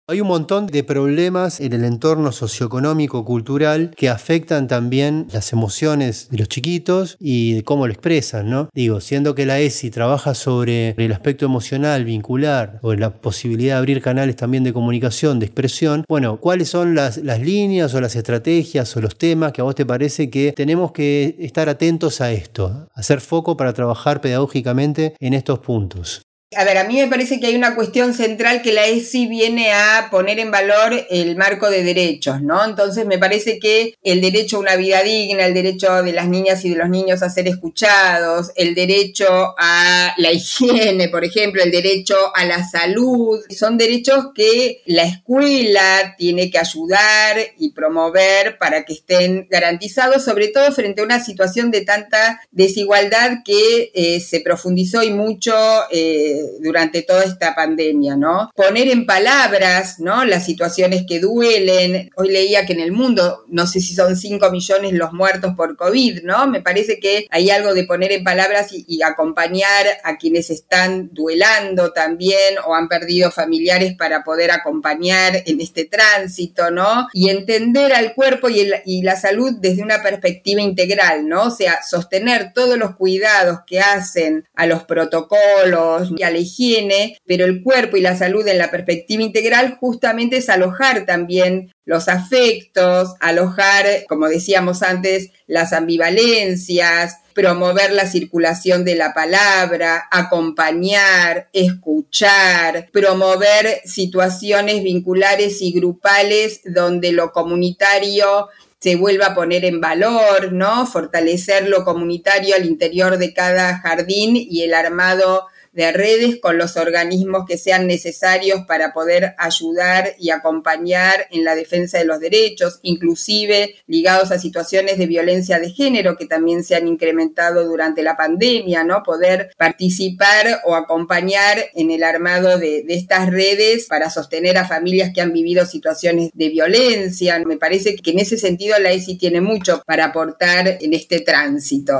Hay 0.06 0.20
un 0.20 0.28
montón 0.28 0.68
de 0.68 0.84
problemas 0.84 1.62
en 1.62 1.72
el 1.72 1.86
entorno 1.86 2.34
socioeconómico, 2.34 3.24
cultural, 3.24 3.94
que 3.96 4.10
afectan 4.10 4.68
también 4.68 5.28
las 5.32 5.54
emociones 5.54 6.28
de 6.30 6.40
los 6.40 6.50
chiquitos 6.50 7.16
y 7.22 7.54
de 7.54 7.64
cómo 7.64 7.88
lo 7.88 7.94
expresan, 7.94 8.50
¿no? 8.50 8.68
Digo, 8.74 9.00
siendo 9.00 9.34
que 9.34 9.46
la 9.46 9.62
ESI 9.62 9.92
trabaja 9.92 10.34
sobre 10.34 10.90
el 10.98 11.14
aspecto 11.14 11.46
emocional, 11.46 12.04
vincular, 12.04 12.80
o 12.82 12.94
la 12.96 13.22
posibilidad 13.22 13.76
de 13.76 13.80
abrir 13.80 14.02
canales 14.02 14.36
también 14.36 14.66
de 14.66 14.74
comunicación, 14.74 15.40
de 15.40 15.46
expresión, 15.46 16.04
bueno, 16.10 16.36
¿cuáles 16.36 16.68
son 16.68 16.96
las, 16.96 17.16
las 17.16 17.40
líneas 17.40 17.94
o 17.94 18.02
las 18.02 18.18
estrategias 18.18 18.98
o 18.98 19.00
los 19.00 19.18
temas 19.18 19.54
que 19.54 19.62
a 19.62 19.64
vos 19.64 19.76
te 19.76 19.86
parece 19.86 20.30
que 20.30 20.52
tenemos 20.52 20.92
que 20.92 21.38
estar 21.40 21.70
atentos 21.70 22.20
a 22.20 22.34
esto, 22.34 22.90
hacer 22.94 23.22
foco 23.22 23.56
para 23.56 23.72
trabajar 23.72 24.20
pedagógicamente 24.20 25.16
en 25.22 25.34
estos 25.34 25.60
puntos? 25.60 26.24
A 26.56 26.64
ver, 26.64 26.78
a 26.78 26.84
mí 26.84 26.96
me 26.96 27.08
parece 27.08 27.40
que 27.40 27.48
hay 27.48 27.56
una 27.56 27.76
cuestión 27.76 28.14
central 28.14 28.62
que 28.62 28.74
la 28.74 28.86
ESI 28.86 29.28
viene 29.28 29.72
a 29.72 30.08
poner 30.12 30.40
en 30.40 30.52
valor 30.52 31.06
el 31.10 31.36
marco 31.36 31.70
de 31.70 31.84
derechos, 31.84 32.42
¿no? 32.42 32.64
Entonces 32.64 33.06
me 33.06 33.18
parece 33.18 33.60
que 33.60 33.96
el 34.04 34.22
derecho 34.22 34.58
a 34.58 34.60
una 34.60 34.76
vida 34.76 35.02
digna, 35.02 35.46
el 35.46 35.54
derecho 35.54 36.04
de 36.04 36.14
las 36.14 36.28
niñas 36.28 36.64
y 36.66 36.70
de 36.70 36.76
los 36.76 36.90
niños 36.90 37.22
a 37.22 37.30
ser 37.30 37.48
escuchados, 37.48 38.52
el 38.56 38.76
derecho 38.76 39.56
a 39.58 40.14
la 40.18 40.32
higiene, 40.32 41.10
por 41.10 41.24
ejemplo, 41.24 41.64
el 41.64 41.72
derecho 41.72 42.16
a 42.36 42.46
la 42.46 42.64
salud, 42.68 43.40
son 43.50 43.78
derechos 43.78 44.28
que 44.36 44.82
la 44.86 45.04
escuela 45.04 46.16
tiene 46.18 46.50
que 46.50 46.60
ayudar 46.60 47.38
y 47.58 47.72
promover 47.72 48.58
para 48.58 48.84
que 48.86 48.94
estén 48.94 49.48
garantizados, 49.50 50.24
sobre 50.24 50.50
todo 50.50 50.72
frente 50.72 51.02
a 51.02 51.06
una 51.06 51.24
situación 51.24 51.72
de 51.72 51.82
tanta 51.82 52.42
desigualdad 52.52 53.40
que 53.44 53.92
eh, 53.94 54.20
se 54.20 54.42
profundizó 54.42 55.04
y 55.04 55.12
mucho. 55.12 55.54
Eh, 55.92 56.43
durante 56.60 57.02
toda 57.02 57.24
esta 57.24 57.56
pandemia, 57.56 58.16
¿no? 58.16 58.52
Poner 58.56 58.88
en 58.90 59.06
palabras, 59.06 60.00
¿no? 60.00 60.26
Las 60.26 60.46
situaciones 60.46 61.06
que 61.08 61.20
duelen. 61.20 62.10
Hoy 62.16 62.30
leía 62.30 62.66
que 62.66 62.74
en 62.74 62.80
el 62.80 62.92
mundo, 62.92 63.46
no 63.48 63.68
sé 63.68 63.80
si 63.80 63.94
son 63.94 64.16
5 64.16 64.52
millones 64.52 64.94
los 64.94 65.14
muertos 65.14 65.54
por 65.56 65.76
COVID, 65.76 66.24
¿no? 66.24 66.48
Me 66.48 66.62
parece 66.62 67.00
que 67.00 67.28
hay 67.30 67.50
algo 67.50 67.74
de 67.74 67.86
poner 67.86 68.12
en 68.12 68.24
palabras 68.24 68.68
y, 68.72 69.02
acompañar 69.04 69.86
a 70.06 70.18
quienes 70.18 70.50
están 70.50 71.10
duelando 71.12 71.92
también 71.92 72.56
o 72.66 72.74
han 72.74 72.88
perdido 72.88 73.32
familiares 73.32 73.96
para 73.98 74.24
poder 74.24 74.52
acompañar 74.52 75.44
en 75.46 75.60
este 75.60 75.86
tránsito, 75.86 76.72
¿no? 76.72 77.10
Y 77.12 77.30
entender 77.30 77.94
al 77.94 78.14
cuerpo 78.14 78.48
y, 78.50 78.72
y 78.86 79.02
la 79.02 79.18
salud 79.18 79.54
desde 79.60 79.84
una 79.84 80.02
perspectiva 80.02 80.62
integral, 80.62 81.28
¿no? 81.28 81.44
O 81.48 81.52
sea, 81.52 81.84
sostener 81.84 82.54
todos 82.54 82.78
los 82.78 82.96
cuidados 82.96 83.60
que 83.68 83.82
hacen 83.82 84.48
a 84.56 84.66
los 84.66 84.84
protocolos 84.84 86.12
y 86.16 86.24
a 86.24 86.30
la 86.34 86.40
higiene, 86.40 87.18
pero 87.26 87.46
el 87.46 87.64
cuerpo 87.64 87.96
y 87.96 88.02
la 88.02 88.18
salud 88.18 88.46
en 88.48 88.58
la 88.58 88.72
perspectiva 88.72 89.24
integral 89.24 89.78
justamente 89.80 90.38
es 90.38 90.50
alojar 90.50 91.06
también 91.06 91.72
los 91.86 92.08
afectos, 92.08 93.16
alojar, 93.20 93.86
como 94.08 94.28
decíamos 94.28 94.84
antes, 94.84 95.32
las 95.48 95.74
ambivalencias, 95.74 97.18
promover 97.34 97.92
la 97.92 98.08
circulación 98.08 98.86
de 98.86 98.96
la 98.96 99.14
palabra, 99.14 100.08
acompañar, 100.12 101.50
escuchar, 101.52 102.90
promover 102.92 103.82
situaciones 103.86 104.84
vinculares 104.84 105.62
y 105.62 105.74
grupales 105.74 106.62
donde 106.66 107.12
lo 107.12 107.32
comunitario 107.32 108.50
se 108.80 108.98
vuelva 108.98 109.28
a 109.28 109.36
poner 109.36 109.64
en 109.64 109.80
valor, 109.80 110.52
¿no? 110.52 110.86
Fortalecer 110.86 111.70
lo 111.70 111.86
comunitario 111.86 112.54
al 112.54 112.66
interior 112.66 113.18
de 113.18 113.34
cada 113.34 113.78
jardín 113.80 114.36
y 114.36 114.64
el 114.64 114.74
armado 114.74 115.48
de 115.74 115.92
redes 115.92 116.40
con 116.40 116.58
los 116.58 116.78
organismos 116.78 117.46
que 117.48 117.58
sean 117.58 117.88
necesarios 117.88 118.62
para 118.68 118.94
poder 118.94 119.36
ayudar 119.38 120.16
y 120.20 120.30
acompañar 120.30 121.28
en 121.32 121.44
la 121.44 121.56
defensa 121.56 121.98
de 121.98 122.06
los 122.06 122.20
derechos, 122.20 122.80
inclusive 122.84 123.76
ligados 123.88 124.32
a 124.32 124.40
situaciones 124.40 124.98
de 124.98 125.08
violencia 125.08 125.60
de 125.60 125.72
género 125.72 126.16
que 126.16 126.26
también 126.26 126.64
se 126.64 126.76
han 126.76 126.88
incrementado 126.88 127.66
durante 127.66 128.04
la 128.04 128.16
pandemia, 128.16 128.84
¿no? 128.84 129.04
Poder 129.04 129.52
participar 129.58 130.62
o 130.66 130.76
acompañar 130.76 131.58
en 131.74 131.92
el 131.92 132.04
armado 132.04 132.58
de, 132.58 132.86
estas 132.90 133.30
redes 133.32 133.88
para 133.88 134.10
sostener 134.10 134.58
a 134.58 134.68
familias 134.68 135.12
que 135.14 135.22
han 135.22 135.34
vivido 135.34 135.66
situaciones 135.66 136.30
de 136.34 136.50
violencia. 136.50 137.42
Me 137.46 137.58
parece 137.58 137.96
que 137.96 138.12
en 138.12 138.20
ese 138.20 138.38
sentido 138.38 138.78
la 138.80 138.92
ESI 138.92 139.18
tiene 139.18 139.42
mucho 139.42 139.82
para 139.86 140.06
aportar 140.06 140.78
en 140.80 140.94
este 140.94 141.22
tránsito. 141.22 142.00